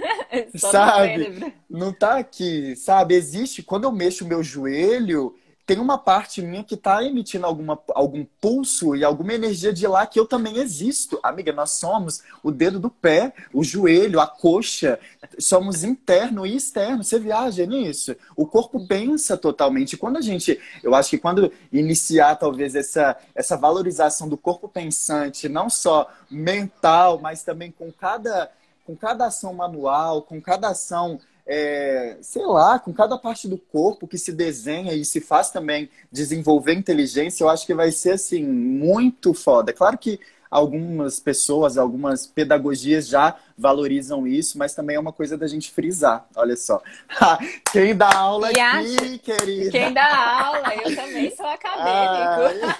[0.56, 1.54] Só sabe?
[1.70, 3.16] Não tá aqui, sabe?
[3.16, 3.64] Existe.
[3.64, 8.26] Quando eu mexo o meu joelho, tem uma parte minha que está emitindo alguma, algum
[8.40, 11.20] pulso e alguma energia de lá que eu também existo.
[11.22, 15.00] Amiga, nós somos o dedo do pé, o joelho, a coxa.
[15.40, 17.04] Somos interno e externo.
[17.04, 18.16] Você viaja nisso?
[18.36, 19.96] O corpo pensa totalmente.
[19.96, 25.48] Quando a gente, eu acho que quando iniciar talvez essa, essa valorização do corpo pensante,
[25.48, 28.52] não só mental, mas também com cada,
[28.86, 34.08] com cada ação manual, com cada ação é, sei lá, com cada parte do corpo
[34.08, 38.44] que se desenha e se faz também desenvolver inteligência, eu acho que vai ser assim
[38.44, 39.74] muito foda.
[39.74, 40.20] Claro que
[40.52, 46.28] algumas pessoas, algumas pedagogias já valorizam isso, mas também é uma coisa da gente frisar.
[46.36, 46.82] Olha só.
[47.72, 49.18] Quem dá aula aqui, acha...
[49.20, 49.72] querida?
[49.72, 52.76] Quem dá aula, eu também sou acadêmico.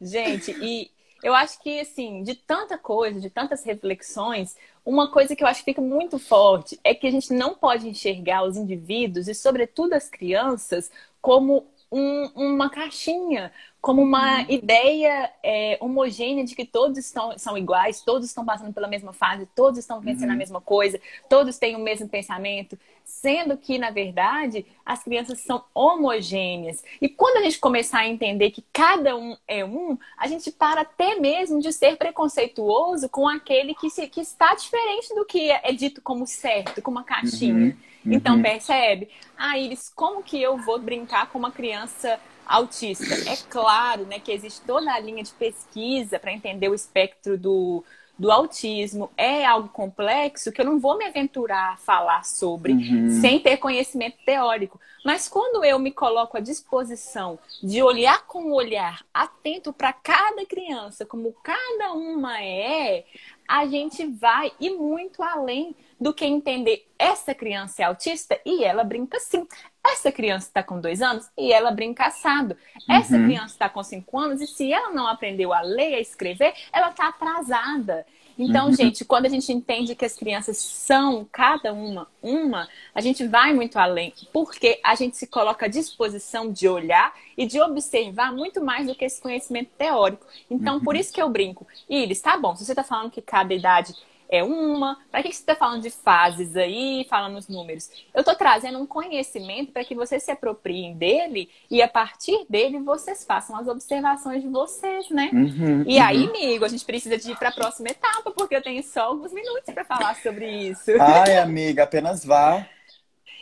[0.00, 0.90] gente, e
[1.22, 5.60] eu acho que, assim, de tanta coisa, de tantas reflexões, uma coisa que eu acho
[5.60, 9.94] que fica muito forte é que a gente não pode enxergar os indivíduos e, sobretudo,
[9.94, 10.90] as crianças
[11.20, 14.46] como um, uma caixinha, como uma uhum.
[14.48, 19.48] ideia é, homogênea de que todos estão, são iguais, todos estão passando pela mesma fase,
[19.54, 20.34] todos estão pensando uhum.
[20.34, 25.64] a mesma coisa, todos têm o mesmo pensamento, sendo que, na verdade, as crianças são
[25.74, 26.84] homogêneas.
[27.00, 30.82] E quando a gente começar a entender que cada um é um, a gente para
[30.82, 35.72] até mesmo de ser preconceituoso com aquele que, se, que está diferente do que é
[35.72, 37.74] dito como certo, como uma caixinha.
[38.04, 38.12] Uhum.
[38.12, 38.42] Então, uhum.
[38.42, 39.08] percebe?
[39.38, 43.14] Ah, Iris, como que eu vou brincar com uma criança autista?
[43.26, 47.82] É claro né, que existe toda a linha de pesquisa para entender o espectro do,
[48.18, 49.10] do autismo.
[49.16, 53.20] É algo complexo que eu não vou me aventurar a falar sobre uhum.
[53.20, 54.80] sem ter conhecimento teórico.
[55.04, 60.44] Mas quando eu me coloco à disposição de olhar com um olhar atento para cada
[60.44, 63.04] criança, como cada uma é,
[63.48, 68.84] a gente vai e muito além do que entender essa criança é autista e ela
[68.84, 69.46] brinca sim.
[69.84, 72.56] Essa criança está com dois anos e ela brinca assado.
[72.88, 73.24] Essa uhum.
[73.24, 76.90] criança está com cinco anos e se ela não aprendeu a ler, a escrever, ela
[76.90, 78.04] está atrasada.
[78.38, 78.72] Então, uhum.
[78.72, 83.52] gente, quando a gente entende que as crianças são cada uma uma, a gente vai
[83.52, 88.62] muito além, porque a gente se coloca à disposição de olhar e de observar muito
[88.64, 90.26] mais do que esse conhecimento teórico.
[90.48, 90.84] Então, uhum.
[90.84, 91.66] por isso que eu brinco.
[91.88, 93.94] Iris, tá bom, se você está falando que cada idade
[94.28, 94.98] é uma.
[95.10, 97.90] Para que você está falando de fases aí, falando os números?
[98.14, 102.78] Eu estou trazendo um conhecimento para que vocês se apropriem dele e a partir dele
[102.80, 105.30] vocês façam as observações de vocês, né?
[105.32, 106.04] Uhum, e uhum.
[106.04, 109.02] aí, amigo, a gente precisa de ir para a próxima etapa, porque eu tenho só
[109.02, 110.90] alguns minutos para falar sobre isso.
[111.00, 112.66] Ai, amiga, apenas vá.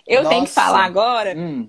[0.06, 0.34] Eu Nossa.
[0.34, 1.68] tenho que falar agora hum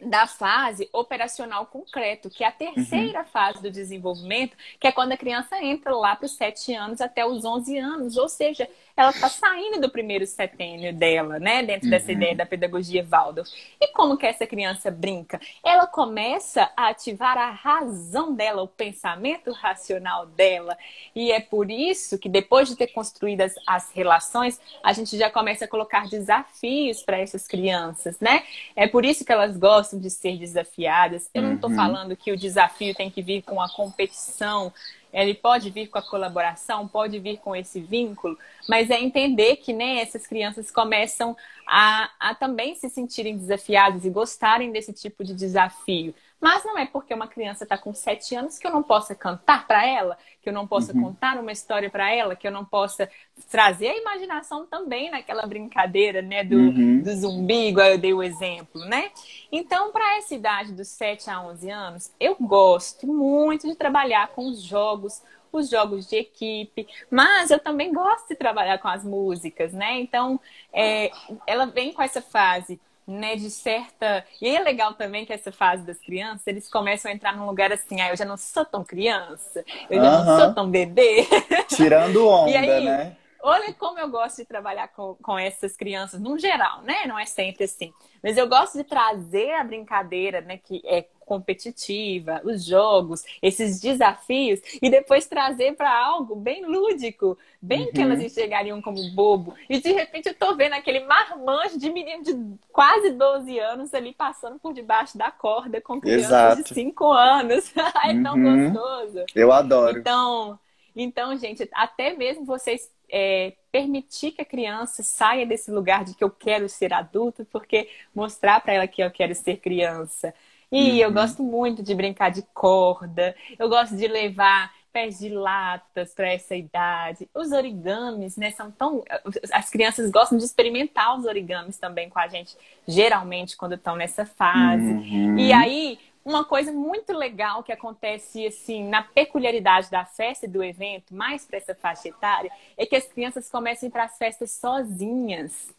[0.00, 3.26] da fase operacional concreto, que é a terceira uhum.
[3.26, 7.24] fase do desenvolvimento, que é quando a criança entra lá para os 7 anos até
[7.24, 11.62] os 11 anos, ou seja, ela está saindo do primeiro setênio dela, né?
[11.62, 11.90] Dentro uhum.
[11.90, 13.50] dessa ideia da pedagogia Waldorf.
[13.80, 15.40] E como que essa criança brinca?
[15.64, 20.76] Ela começa a ativar a razão dela, o pensamento racional dela.
[21.14, 25.28] E é por isso que depois de ter construído as, as relações, a gente já
[25.28, 28.44] começa a colocar desafios para essas crianças, né?
[28.76, 31.28] É por isso que elas gostam de ser desafiadas.
[31.32, 31.76] Eu não estou uhum.
[31.76, 34.72] falando que o desafio tem que vir com a competição
[35.14, 38.36] ele pode vir com a colaboração, pode vir com esse vínculo,
[38.68, 41.36] mas é entender que né, essas crianças começam
[41.66, 46.12] a, a também se sentirem desafiadas e gostarem desse tipo de desafio.
[46.44, 49.66] Mas não é porque uma criança está com sete anos que eu não possa cantar
[49.66, 51.04] para ela, que eu não possa uhum.
[51.04, 53.08] contar uma história para ela, que eu não possa
[53.48, 57.00] trazer a imaginação também naquela brincadeira, né, do, uhum.
[57.00, 59.10] do zumbi, igual eu dei o exemplo, né?
[59.50, 64.46] Então, para essa idade dos 7 a 11 anos, eu gosto muito de trabalhar com
[64.46, 69.72] os jogos, os jogos de equipe, mas eu também gosto de trabalhar com as músicas,
[69.72, 69.98] né?
[69.98, 70.38] Então,
[70.70, 71.10] é,
[71.46, 74.24] ela vem com essa fase né, de certa.
[74.40, 77.72] E é legal também que essa fase das crianças, eles começam a entrar num lugar
[77.72, 81.26] assim, ah, eu já não sou tão criança, eu já não sou tão bebê.
[81.68, 83.16] Tirando onda, aí, né?
[83.44, 87.04] olha como eu gosto de trabalhar com, com essas crianças, no geral, né?
[87.06, 87.92] Não é sempre assim.
[88.22, 90.56] Mas eu gosto de trazer a brincadeira, né?
[90.56, 97.86] Que é competitiva, os jogos, esses desafios, e depois trazer para algo bem lúdico, bem
[97.86, 97.92] uhum.
[97.92, 99.54] que elas enxergariam como bobo.
[99.68, 102.34] E de repente eu tô vendo aquele marmanjo de menino de
[102.72, 106.62] quase 12 anos ali passando por debaixo da corda com crianças Exato.
[106.62, 107.72] de 5 anos.
[108.04, 108.72] é tão uhum.
[108.72, 109.24] gostoso.
[109.34, 109.98] Eu adoro.
[109.98, 110.58] Então,
[110.94, 116.22] então, gente, até mesmo vocês é, permitir que a criança saia desse lugar de que
[116.24, 120.34] eu quero ser adulto, porque mostrar para ela que eu quero ser criança.
[120.74, 120.96] E uhum.
[120.96, 126.32] eu gosto muito de brincar de corda, eu gosto de levar pés de latas para
[126.32, 127.28] essa idade.
[127.32, 129.04] Os origamis, né, são tão.
[129.52, 132.56] As crianças gostam de experimentar os origamis também com a gente,
[132.86, 134.82] geralmente, quando estão nessa fase.
[134.82, 135.38] Uhum.
[135.38, 140.62] E aí, uma coisa muito legal que acontece assim na peculiaridade da festa e do
[140.62, 145.72] evento, mais para essa faixa etária, é que as crianças começam para as festas sozinhas,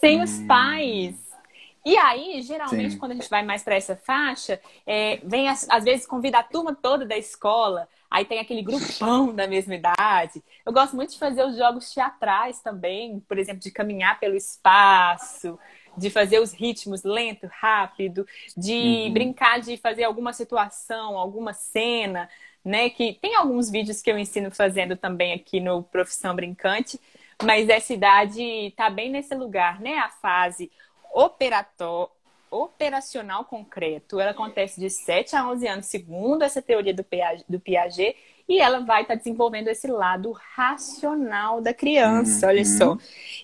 [0.00, 0.24] sem hum.
[0.24, 1.27] os pais.
[1.84, 2.98] E aí, geralmente, Sim.
[2.98, 6.42] quando a gente vai mais para essa faixa, é, vem às, às vezes convida a
[6.42, 10.42] turma toda da escola, aí tem aquele grupão da mesma idade.
[10.66, 15.58] Eu gosto muito de fazer os jogos teatrais também, por exemplo, de caminhar pelo espaço,
[15.96, 18.26] de fazer os ritmos lento, rápido,
[18.56, 19.12] de uhum.
[19.12, 22.28] brincar de fazer alguma situação, alguma cena,
[22.64, 22.90] né?
[22.90, 27.00] Que tem alguns vídeos que eu ensino fazendo também aqui no Profissão Brincante,
[27.42, 29.98] mas essa idade está bem nesse lugar, né?
[29.98, 30.70] A fase
[31.24, 32.18] operatória
[32.50, 37.60] operacional concreto, ela acontece de 7 a 11 anos, segundo essa teoria do Piaget, do
[37.60, 38.16] Piaget
[38.48, 42.52] e ela vai estar tá desenvolvendo esse lado racional da criança, uhum.
[42.52, 42.96] olha só.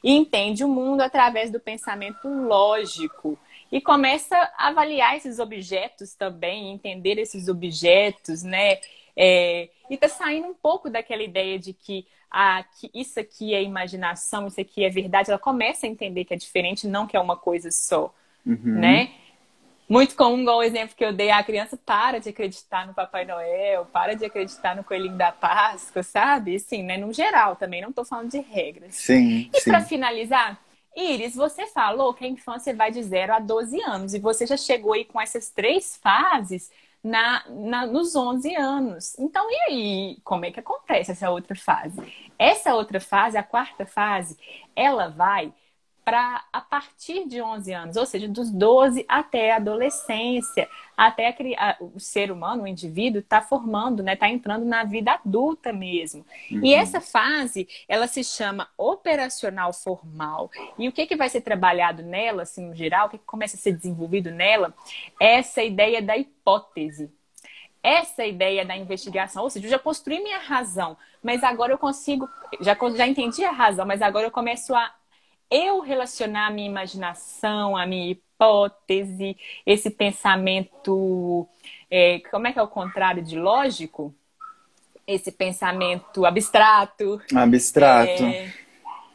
[0.03, 3.39] E entende o mundo através do pensamento lógico.
[3.71, 8.79] E começa a avaliar esses objetos também, entender esses objetos, né?
[9.17, 13.63] É, e tá saindo um pouco daquela ideia de que, ah, que isso aqui é
[13.63, 15.31] imaginação, isso aqui é verdade.
[15.31, 18.13] Ela começa a entender que é diferente, não que é uma coisa só,
[18.45, 18.59] uhum.
[18.63, 19.13] né?
[19.87, 23.27] Muito comum, igual o exemplo que eu dei, a criança para de acreditar no Papai
[23.27, 26.59] Noel, para de acreditar no Coelhinho da Páscoa, sabe?
[26.59, 26.97] Sim, né?
[26.97, 28.95] No geral também, não estou falando de regras.
[28.95, 29.51] Sim.
[29.55, 30.59] E para finalizar,
[30.97, 34.57] Iris, você falou que a infância vai de 0 a 12 anos, e você já
[34.57, 36.71] chegou aí com essas três fases
[37.05, 39.19] na, na, nos 11 anos.
[39.19, 42.01] Então, e aí, como é que acontece essa outra fase?
[42.39, 44.39] Essa outra fase, a quarta fase,
[44.75, 45.53] ela vai
[46.05, 51.71] para a partir de 11 anos, ou seja, dos 12 até a adolescência, até a,
[51.71, 56.25] a, o ser humano, o indivíduo, está formando, né, está entrando na vida adulta mesmo.
[56.51, 56.61] Uhum.
[56.63, 60.51] E essa fase, ela se chama operacional formal.
[60.79, 63.57] E o que, que vai ser trabalhado nela, assim, no geral, o que, que começa
[63.57, 64.75] a ser desenvolvido nela,
[65.19, 67.11] é essa ideia da hipótese
[67.85, 72.27] essa ideia da investigação, ou seja, eu já construí minha razão, mas agora eu consigo,
[72.59, 74.91] já, já entendi a razão, mas agora eu começo a
[75.51, 81.49] eu relacionar a minha imaginação, a minha hipótese, esse pensamento,
[81.91, 84.15] é, como é que é o contrário de lógico?
[85.07, 87.21] Esse pensamento abstrato.
[87.35, 88.25] Abstrato.
[88.25, 88.53] É,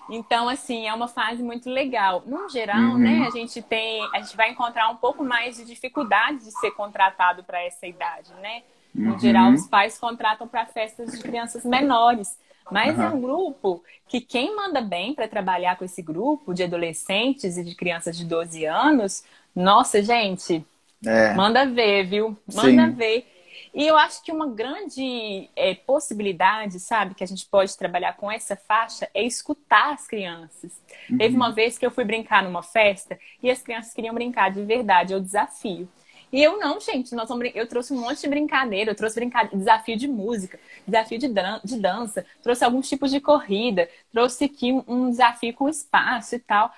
[0.10, 2.24] então, assim, é uma fase muito legal.
[2.26, 2.98] No geral, uhum.
[2.98, 6.72] né, a gente tem, a gente vai encontrar um pouco mais de dificuldade de ser
[6.72, 8.64] contratado para essa idade, né?
[8.94, 9.20] No uhum.
[9.20, 12.38] geral, os pais contratam para festas de crianças menores.
[12.72, 13.04] Mas uhum.
[13.04, 17.64] é um grupo que quem manda bem para trabalhar com esse grupo de adolescentes e
[17.64, 19.24] de crianças de 12 anos,
[19.56, 20.66] nossa, gente,
[21.06, 21.34] é.
[21.34, 22.38] manda ver, viu?
[22.54, 22.92] Manda Sim.
[22.94, 23.28] ver.
[23.74, 28.32] E eu acho que uma grande é, possibilidade, sabe, que a gente pode trabalhar com
[28.32, 30.72] essa faixa é escutar as crianças.
[31.10, 31.18] Uhum.
[31.18, 34.64] Teve uma vez que eu fui brincar numa festa e as crianças queriam brincar de
[34.64, 35.88] verdade, é o desafio.
[36.32, 39.58] E eu não, gente, nós vamos, eu trouxe um monte de brincadeira, eu trouxe brincadeira,
[39.58, 44.72] desafio de música, desafio de, dan de dança, trouxe alguns tipos de corrida, trouxe aqui
[44.72, 46.72] um, um desafio com espaço e tal.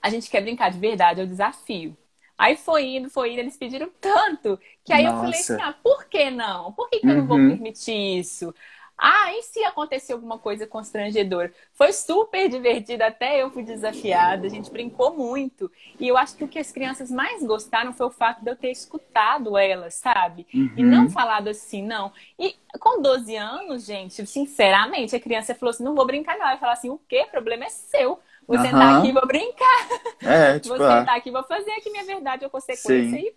[0.00, 1.96] A gente quer brincar de verdade, é o desafio.
[2.38, 5.16] Aí foi indo, foi indo, eles pediram tanto que aí Nossa.
[5.16, 6.72] eu falei assim: ah, por que não?
[6.72, 7.50] Por que, que eu não vou uhum.
[7.50, 8.54] permitir isso?
[8.96, 11.52] Ah, e se acontecer alguma coisa constrangedora?
[11.72, 15.70] Foi super divertido, até eu fui desafiada, a gente brincou muito.
[15.98, 18.56] E eu acho que o que as crianças mais gostaram foi o fato de eu
[18.56, 20.46] ter escutado elas, sabe?
[20.54, 20.72] Uhum.
[20.76, 22.12] E não falado assim, não.
[22.38, 26.46] E com 12 anos, gente, sinceramente, a criança falou assim: não vou brincar, não.
[26.46, 27.24] Ela falou assim: o quê?
[27.26, 28.20] O problema é seu.
[28.46, 28.62] Vou uhum.
[28.62, 29.88] sentar aqui e vou brincar.
[30.22, 32.88] É, tipo, vou sentar aqui e vou fazer aqui minha verdade ou consequência.
[32.88, 33.16] Sim.
[33.16, 33.34] E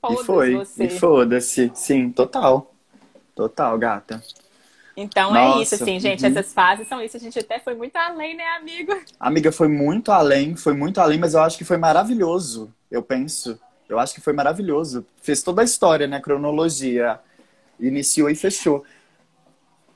[0.00, 0.22] foda-se.
[0.22, 0.84] E foi, você.
[0.84, 1.72] e foda-se.
[1.74, 2.74] Sim, total.
[3.34, 4.22] Total, gata.
[5.00, 6.24] Então Nossa, é isso, assim, gente.
[6.24, 6.30] Uhum.
[6.30, 7.16] Essas fases são isso.
[7.16, 8.92] A gente até foi muito além, né, amigo?
[9.20, 12.74] Amiga, foi muito além, foi muito além, mas eu acho que foi maravilhoso.
[12.90, 13.60] Eu penso.
[13.88, 15.06] Eu acho que foi maravilhoso.
[15.22, 16.20] Fez toda a história, né?
[16.20, 17.20] Cronologia.
[17.78, 18.84] Iniciou e fechou.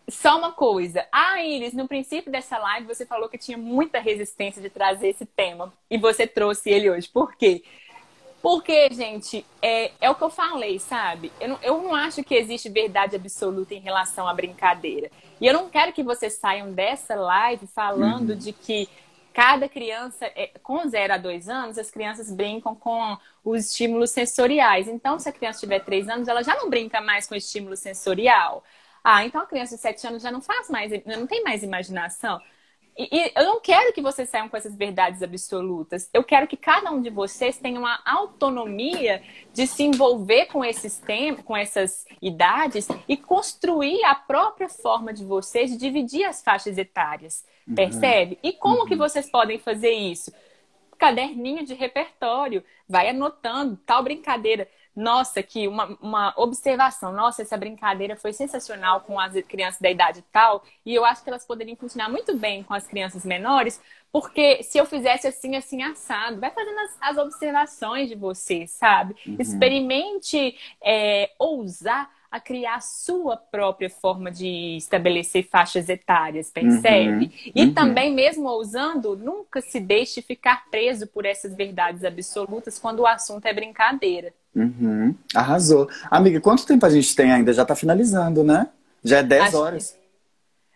[0.08, 1.04] Só uma coisa.
[1.10, 5.26] Ah, Iris, no princípio dessa live você falou que tinha muita resistência de trazer esse
[5.26, 5.72] tema.
[5.90, 7.08] E você trouxe ele hoje.
[7.08, 7.64] Por quê?
[8.42, 11.32] Porque, gente, é, é o que eu falei, sabe?
[11.40, 15.10] Eu não, eu não acho que existe verdade absoluta em relação à brincadeira.
[15.40, 18.36] E eu não quero que vocês saiam dessa live falando uhum.
[18.36, 18.88] de que
[19.32, 24.88] cada criança, é, com 0 a 2 anos, as crianças brincam com os estímulos sensoriais.
[24.88, 28.64] Então, se a criança tiver 3 anos, ela já não brinca mais com estímulo sensorial.
[29.04, 32.40] Ah, então a criança de 7 anos já não faz mais, não tem mais imaginação.
[32.96, 36.10] E, e, eu não quero que vocês saiam com essas verdades absolutas.
[36.12, 39.22] Eu quero que cada um de vocês tenha uma autonomia
[39.52, 45.24] de se envolver com esses tempos, com essas idades e construir a própria forma de
[45.24, 47.44] vocês de dividir as faixas etárias.
[47.66, 47.74] Uhum.
[47.74, 48.38] Percebe?
[48.42, 48.86] E como uhum.
[48.86, 50.32] que vocês podem fazer isso?
[50.98, 54.68] Caderninho de repertório, vai anotando tal brincadeira.
[54.94, 57.12] Nossa, que uma, uma observação.
[57.12, 60.64] Nossa, essa brincadeira foi sensacional com as crianças da idade tal.
[60.84, 63.80] E eu acho que elas poderiam funcionar muito bem com as crianças menores,
[64.10, 69.16] porque se eu fizesse assim, assim, assado, vai fazendo as, as observações de você, sabe?
[69.26, 69.36] Uhum.
[69.38, 77.26] Experimente é, ousar a criar a sua própria forma de estabelecer faixas etárias, percebe?
[77.26, 77.74] Uhum, e uhum.
[77.74, 83.44] também, mesmo ousando, nunca se deixe ficar preso por essas verdades absolutas quando o assunto
[83.44, 84.32] é brincadeira.
[84.56, 85.14] Uhum.
[85.34, 85.90] Arrasou.
[86.10, 87.52] Amiga, quanto tempo a gente tem ainda?
[87.52, 88.68] Já está finalizando, né?
[89.04, 90.01] Já é 10 Acho horas.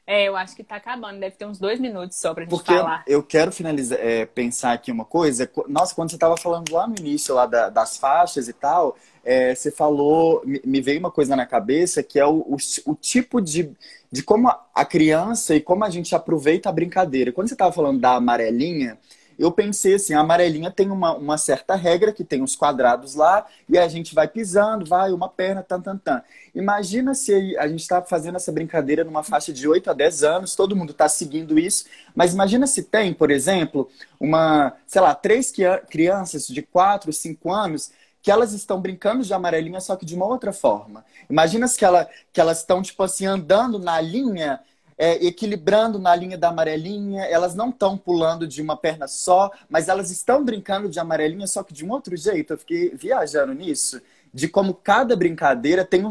[0.07, 2.73] É, eu acho que está acabando, deve ter uns dois minutos só pra gente Porque
[2.73, 3.03] falar.
[3.09, 5.51] eu quero finalizar, é, pensar aqui uma coisa.
[5.69, 9.53] Nossa, quando você estava falando lá no início lá da, das faixas e tal, é,
[9.53, 13.73] você falou, me veio uma coisa na cabeça que é o, o, o tipo de,
[14.13, 17.33] de como a criança e como a gente aproveita a brincadeira.
[17.33, 18.97] Quando você estava falando da amarelinha,
[19.39, 23.47] eu pensei assim, a amarelinha tem uma, uma certa regra, que tem os quadrados lá,
[23.69, 26.23] e a gente vai pisando, vai, uma perna, tan, tan, tan.
[26.55, 30.57] Imagina se a gente está fazendo essa brincadeira numa faixa de 8 a 10 anos,
[30.57, 31.85] todo mundo está seguindo isso,
[32.15, 35.53] mas imagina se tem, por exemplo, uma, sei lá, três
[35.89, 37.91] crianças de 4, 5 anos
[38.23, 41.05] que elas estão brincando de amarelinha, só que de uma outra forma.
[41.31, 44.59] Imagina se que, ela, que elas estão, tipo assim, andando na linha
[44.99, 49.89] é, equilibrando na linha da amarelinha, elas não estão pulando de uma perna só, mas
[49.89, 52.53] elas estão brincando de amarelinha, só que de um outro jeito.
[52.53, 54.01] Eu fiquei viajando nisso,
[54.33, 56.03] de como cada brincadeira tem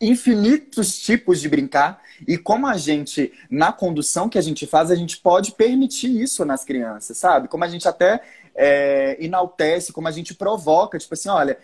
[0.00, 4.96] infinitos tipos de brincar e como a gente, na condução que a gente faz, a
[4.96, 7.48] gente pode permitir isso nas crianças, sabe?
[7.48, 8.20] Como a gente até
[8.54, 11.58] é, enaltece, como a gente provoca, tipo assim, olha,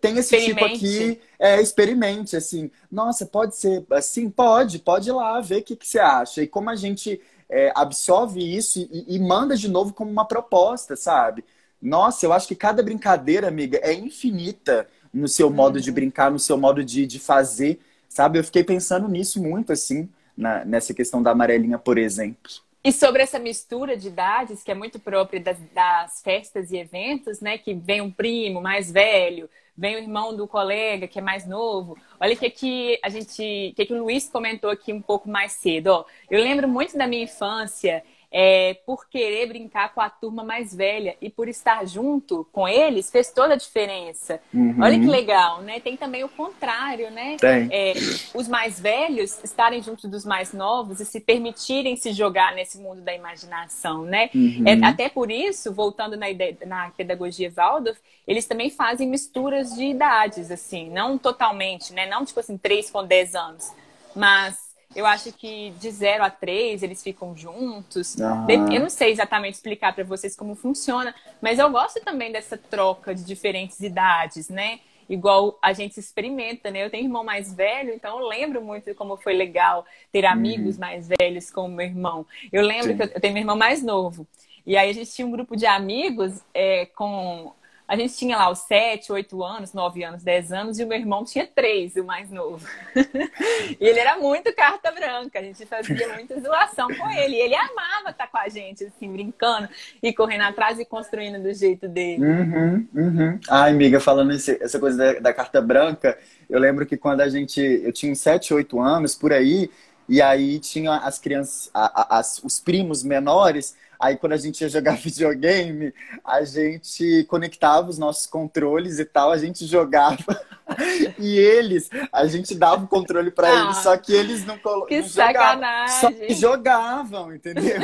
[0.00, 2.70] tem esse tipo aqui, é, experimente, assim.
[2.90, 4.28] Nossa, pode ser assim?
[4.28, 6.42] Pode, pode ir lá ver o que, que você acha.
[6.42, 10.94] E como a gente é, absorve isso e, e, manda de novo como uma proposta,
[10.94, 11.44] sabe?
[11.80, 15.94] Nossa, eu acho que cada brincadeira, amiga, é infinita no seu modo de uhum.
[15.94, 18.38] brincar, no seu modo de, de fazer, sabe?
[18.38, 22.52] Eu fiquei pensando nisso muito, assim, na, nessa questão da amarelinha, por exemplo.
[22.84, 27.40] E sobre essa mistura de idades, que é muito própria das, das, festas e eventos,
[27.40, 27.56] né?
[27.56, 31.96] Que vem um primo mais velho, vem o irmão do colega que é mais novo.
[32.18, 35.88] Olha que aqui a gente, que, que o Luiz comentou aqui um pouco mais cedo.
[35.88, 38.02] Ó, eu lembro muito da minha infância
[38.32, 43.10] é, por querer brincar com a turma mais velha e por estar junto com eles
[43.10, 44.40] fez toda a diferença.
[44.54, 44.76] Uhum.
[44.80, 45.78] Olha que legal, né?
[45.80, 47.36] Tem também o contrário, né?
[47.70, 47.92] É,
[48.34, 53.02] os mais velhos estarem junto dos mais novos e se permitirem se jogar nesse mundo
[53.02, 54.30] da imaginação, né?
[54.34, 54.64] Uhum.
[54.66, 59.84] É, até por isso, voltando na, ideia, na pedagogia Waldorf, eles também fazem misturas de
[59.84, 62.06] idades, assim, não totalmente, né?
[62.06, 63.72] Não tipo assim, 3 com 10 anos,
[64.16, 68.16] mas eu acho que de 0 a 3 eles ficam juntos.
[68.16, 68.72] Uhum.
[68.72, 73.14] Eu não sei exatamente explicar para vocês como funciona, mas eu gosto também dessa troca
[73.14, 74.80] de diferentes idades, né?
[75.08, 76.84] Igual a gente experimenta, né?
[76.84, 80.74] Eu tenho irmão mais velho, então eu lembro muito de como foi legal ter amigos
[80.74, 80.80] uhum.
[80.80, 82.26] mais velhos como meu irmão.
[82.52, 82.96] Eu lembro Sim.
[82.96, 84.26] que eu tenho meu irmão mais novo.
[84.64, 87.52] E aí a gente tinha um grupo de amigos é, com
[87.92, 90.98] a gente tinha lá os 7, 8 anos, 9 anos, 10 anos, e o meu
[90.98, 92.66] irmão tinha 3, o mais novo.
[93.78, 97.34] e ele era muito carta branca, a gente fazia muita zoação com ele.
[97.34, 99.68] E ele amava estar com a gente, assim, brincando
[100.02, 102.24] e correndo atrás e construindo do jeito dele.
[102.24, 103.40] Uhum, uhum.
[103.50, 106.18] Ai, amiga, falando esse, essa coisa da, da, carta branca,
[106.48, 107.60] eu lembro que quando a gente.
[107.60, 109.68] Eu tinha uns 7, 8 anos por aí,
[110.08, 114.60] e aí tinha as crianças, a, a, as, os primos menores Aí quando a gente
[114.60, 115.94] ia jogar videogame,
[116.24, 120.44] a gente conectava os nossos controles e tal, a gente jogava.
[121.20, 124.88] e eles, a gente dava o controle para ah, eles, só que eles não colocavam.
[124.88, 126.00] Que sacanagem!
[126.00, 127.78] Só que jogavam, entendeu?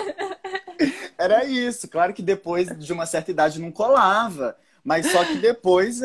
[1.17, 1.87] Era isso.
[1.87, 4.57] Claro que depois de uma certa idade não colava.
[4.83, 6.01] Mas só que depois,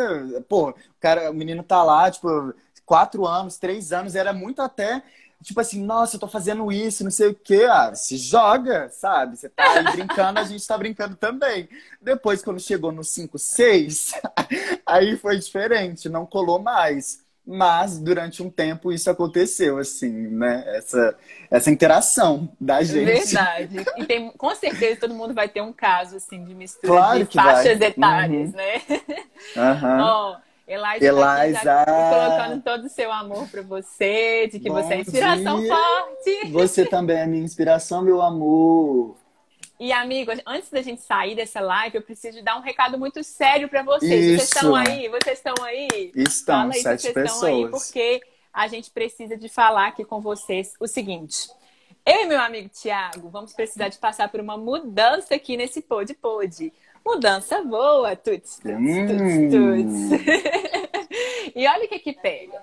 [0.49, 2.53] pô, o cara, o menino tá lá, tipo,
[2.85, 5.01] quatro anos, três anos, era muito até
[5.43, 7.67] tipo assim, nossa, eu tô fazendo isso, não sei o quê.
[7.69, 9.37] Ah, se joga, sabe?
[9.37, 11.69] Você tá aí brincando, a gente tá brincando também.
[12.01, 14.13] Depois, quando chegou no 5, 6,
[14.85, 17.21] aí foi diferente, não colou mais.
[17.45, 20.63] Mas durante um tempo isso aconteceu, assim, né?
[20.77, 21.17] Essa,
[21.51, 23.03] essa interação da gente.
[23.03, 23.85] Verdade.
[23.97, 27.33] E tem, com certeza todo mundo vai ter um caso, assim, de mistura claro de
[27.33, 27.87] faixas vai.
[27.89, 28.55] etárias, uhum.
[28.55, 28.81] né?
[29.57, 30.37] Uhum.
[30.65, 31.85] Oh, Eliza, Eliza.
[31.85, 35.75] colocando todo o seu amor para você, de que Bom você é inspiração dia.
[35.75, 36.51] forte.
[36.51, 39.17] Você também é minha inspiração, meu amor.
[39.79, 43.67] E, amigos, antes da gente sair dessa live, eu preciso dar um recado muito sério
[43.67, 44.25] para vocês.
[44.25, 44.37] Isso.
[44.37, 45.09] Vocês estão aí?
[45.09, 46.11] Vocês estão aí?
[46.15, 47.35] Estão, aí sete vocês pessoas.
[47.35, 48.21] Estão aí, porque
[48.53, 51.49] a gente precisa de falar aqui com vocês o seguinte.
[52.05, 56.13] Eu e meu amigo Tiago vamos precisar de passar por uma mudança aqui nesse Pod
[56.13, 56.71] Pod.
[57.05, 59.07] Mudança boa, tuts, tuts, hum.
[59.07, 61.53] tuts, tuts.
[61.55, 62.61] e olha o que que pega.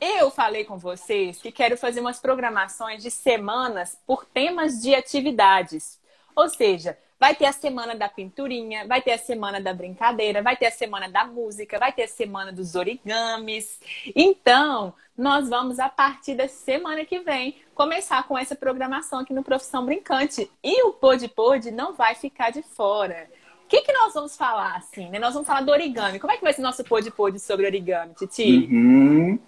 [0.00, 5.98] Eu falei com vocês que quero fazer umas programações de semanas por temas de atividades.
[6.34, 10.56] Ou seja, vai ter a semana da pinturinha, vai ter a semana da brincadeira, vai
[10.56, 13.80] ter a semana da música, vai ter a semana dos origamis.
[14.14, 19.42] Então, nós vamos, a partir da semana que vem, começar com essa programação aqui no
[19.42, 20.50] Profissão Brincante.
[20.62, 23.28] E o Pod Pod não vai ficar de fora.
[23.64, 25.18] O que, que nós vamos falar, assim, né?
[25.18, 26.20] Nós vamos falar do origami.
[26.20, 28.68] Como é que vai ser nosso Pod Pod sobre origami, Titi?
[28.70, 29.38] Uhum.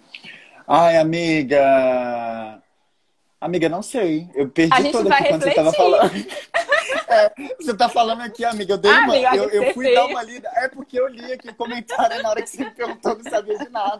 [0.67, 2.61] Ai, amiga...
[3.39, 4.27] Amiga, não sei.
[4.35, 6.11] Eu perdi toda aqui quando você estava falando.
[7.09, 8.73] É, você tá falando aqui, amiga.
[8.73, 9.13] Eu dei ah, uma.
[9.13, 10.49] Amiga, eu, eu fui dar uma lida.
[10.55, 13.57] É porque eu li aqui o comentário na hora que você me perguntou, não sabia
[13.57, 13.99] de nada.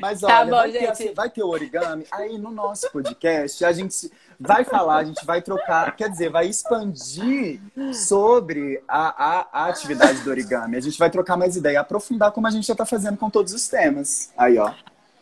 [0.00, 2.06] Mas tá olha, tá bom, vai, ter, assim, vai, ter, o origami.
[2.12, 6.46] Aí no nosso podcast a gente vai falar, a gente vai trocar, quer dizer, vai
[6.46, 7.60] expandir
[7.94, 10.76] sobre a, a, a atividade do origami.
[10.76, 13.54] A gente vai trocar mais ideia, aprofundar como a gente já tá fazendo com todos
[13.54, 14.30] os temas.
[14.36, 14.72] Aí, ó.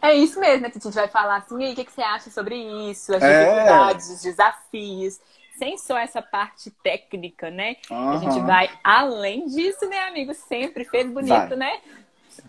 [0.03, 0.69] É isso mesmo, né?
[0.69, 2.57] A gente vai falar assim, e aí, o que, que você acha sobre
[2.91, 3.15] isso?
[3.15, 4.13] As dificuldades, é.
[4.15, 5.21] os desafios
[5.61, 7.77] sem só essa parte técnica, né?
[7.91, 8.11] Uhum.
[8.13, 10.33] A gente vai além disso, né, amigo?
[10.33, 11.57] Sempre fez bonito, vai.
[11.57, 11.81] né?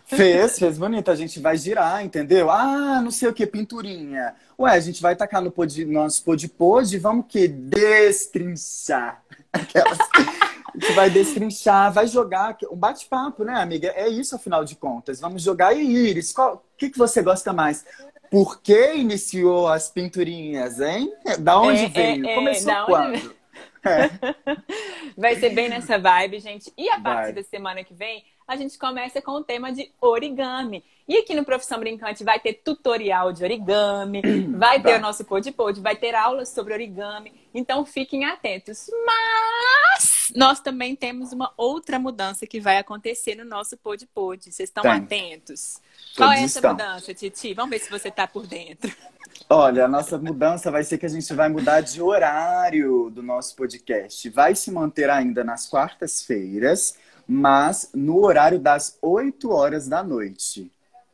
[0.06, 1.12] Fez, fez bonito.
[1.12, 2.50] A gente vai girar, entendeu?
[2.50, 4.34] Ah, não sei o que, pinturinha.
[4.58, 9.22] Ué, a gente vai tacar no pod, nosso pod pod e vamos que destrinchar.
[9.52, 9.98] Aquelas...
[10.00, 13.90] a gente vai destrinchar, vai jogar um bate-papo, né, amiga?
[13.94, 15.20] É isso, afinal de contas.
[15.20, 17.84] Vamos jogar e Iris, o que, que você gosta mais?
[18.32, 21.14] Por que iniciou as pinturinhas, hein?
[21.38, 22.26] Da onde é, veio?
[22.26, 23.16] É, Começou é, quando?
[23.16, 23.42] Onde...
[23.84, 24.10] É.
[25.18, 26.72] Vai ser bem nessa vibe, gente.
[26.78, 27.34] E a partir vai.
[27.34, 30.84] da semana que vem, a gente começa com o tema de origami.
[31.08, 34.22] E aqui no Profissão Brincante vai ter tutorial de origami,
[34.56, 37.34] vai ter o nosso pod pod, vai ter aulas sobre origami.
[37.54, 38.90] Então fiquem atentos.
[39.06, 39.81] Mas
[40.36, 44.44] nós também temos uma outra mudança que vai acontecer no nosso pod pod.
[44.44, 44.92] Vocês estão Tem.
[44.92, 45.80] atentos?
[46.16, 46.72] Qual é essa estão.
[46.72, 47.54] mudança, Titi?
[47.54, 48.92] Vamos ver se você está por dentro.
[49.50, 53.56] Olha, a nossa mudança vai ser que a gente vai mudar de horário do nosso
[53.56, 54.30] podcast.
[54.30, 60.72] Vai se manter ainda nas quartas-feiras, mas no horário das 8 horas da noite.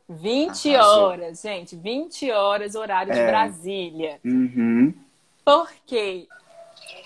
[0.08, 1.02] 20 Arrasou.
[1.04, 1.76] horas, gente.
[1.76, 3.14] 20 horas, horário é.
[3.14, 4.20] de Brasília.
[4.24, 4.94] Uhum.
[5.44, 6.26] Por quê?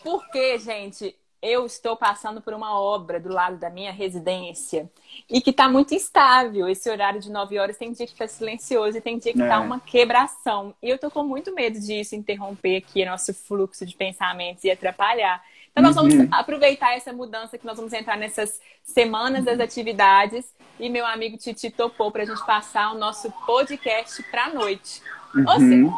[0.03, 4.89] Porque, gente, eu estou passando por uma obra do lado da minha residência
[5.29, 6.69] e que está muito instável.
[6.69, 9.57] Esse horário de 9 horas tem dia que está silencioso e tem dia que está
[9.57, 9.59] é.
[9.59, 10.73] uma quebração.
[10.81, 15.43] E eu estou com muito medo disso interromper aqui nosso fluxo de pensamentos e atrapalhar.
[15.73, 16.29] Então, nós vamos uhum.
[16.31, 20.45] aproveitar essa mudança que nós vamos entrar nessas semanas das atividades.
[20.79, 25.03] E meu amigo Titi topou para a gente passar o nosso podcast para a noite.
[25.35, 25.45] Uhum.
[25.49, 25.93] Ou seja,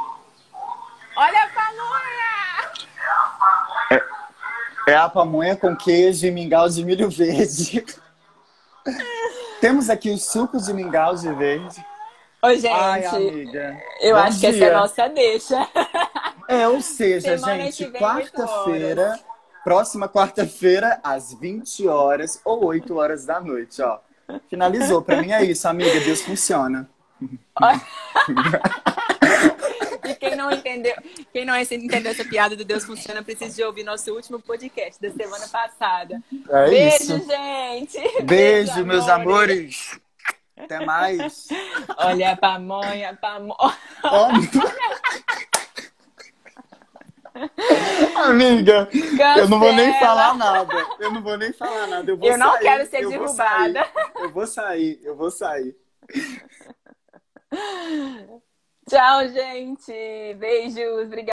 [1.17, 2.15] olha a pamonha!
[3.91, 4.24] É.
[4.87, 7.85] É a pamonha com queijo e mingau de milho verde.
[9.61, 11.85] Temos aqui os sucos de mingau de verde.
[12.43, 12.75] Oi, gente.
[12.75, 13.81] Ai, amiga.
[14.01, 14.51] Eu Bom acho dia.
[14.51, 15.69] que essa é a nossa deixa.
[16.47, 19.19] É, ou seja, Semana gente, quarta-feira,
[19.65, 23.99] próxima quarta-feira, às 20 horas ou 8 horas da noite, ó.
[24.51, 25.01] Finalizou.
[25.01, 25.99] Pra mim é isso, amiga.
[26.01, 26.87] Deus funciona.
[30.45, 30.95] quem não entendeu,
[31.33, 35.11] quem não entendeu essa piada do Deus Funciona, precisa de ouvir nosso último podcast da
[35.11, 36.21] semana passada.
[36.49, 37.27] É Beijo, isso.
[37.27, 37.99] gente.
[37.99, 39.91] Beijo, Beijo meus amores.
[39.91, 40.01] amores.
[40.57, 41.49] Até mais.
[41.99, 43.57] Olha a pamonha, pamonha.
[48.17, 49.39] Amiga, Cancela.
[49.39, 50.87] eu não vou nem falar nada.
[51.01, 52.11] Eu não vou nem falar nada.
[52.11, 52.63] Eu, vou eu não sair.
[52.63, 53.91] quero ser eu derrubada.
[54.17, 55.77] eu vou sair, eu vou sair.
[58.89, 59.93] Tchau, gente.
[60.39, 61.07] Beijos.
[61.07, 61.33] Obrigada.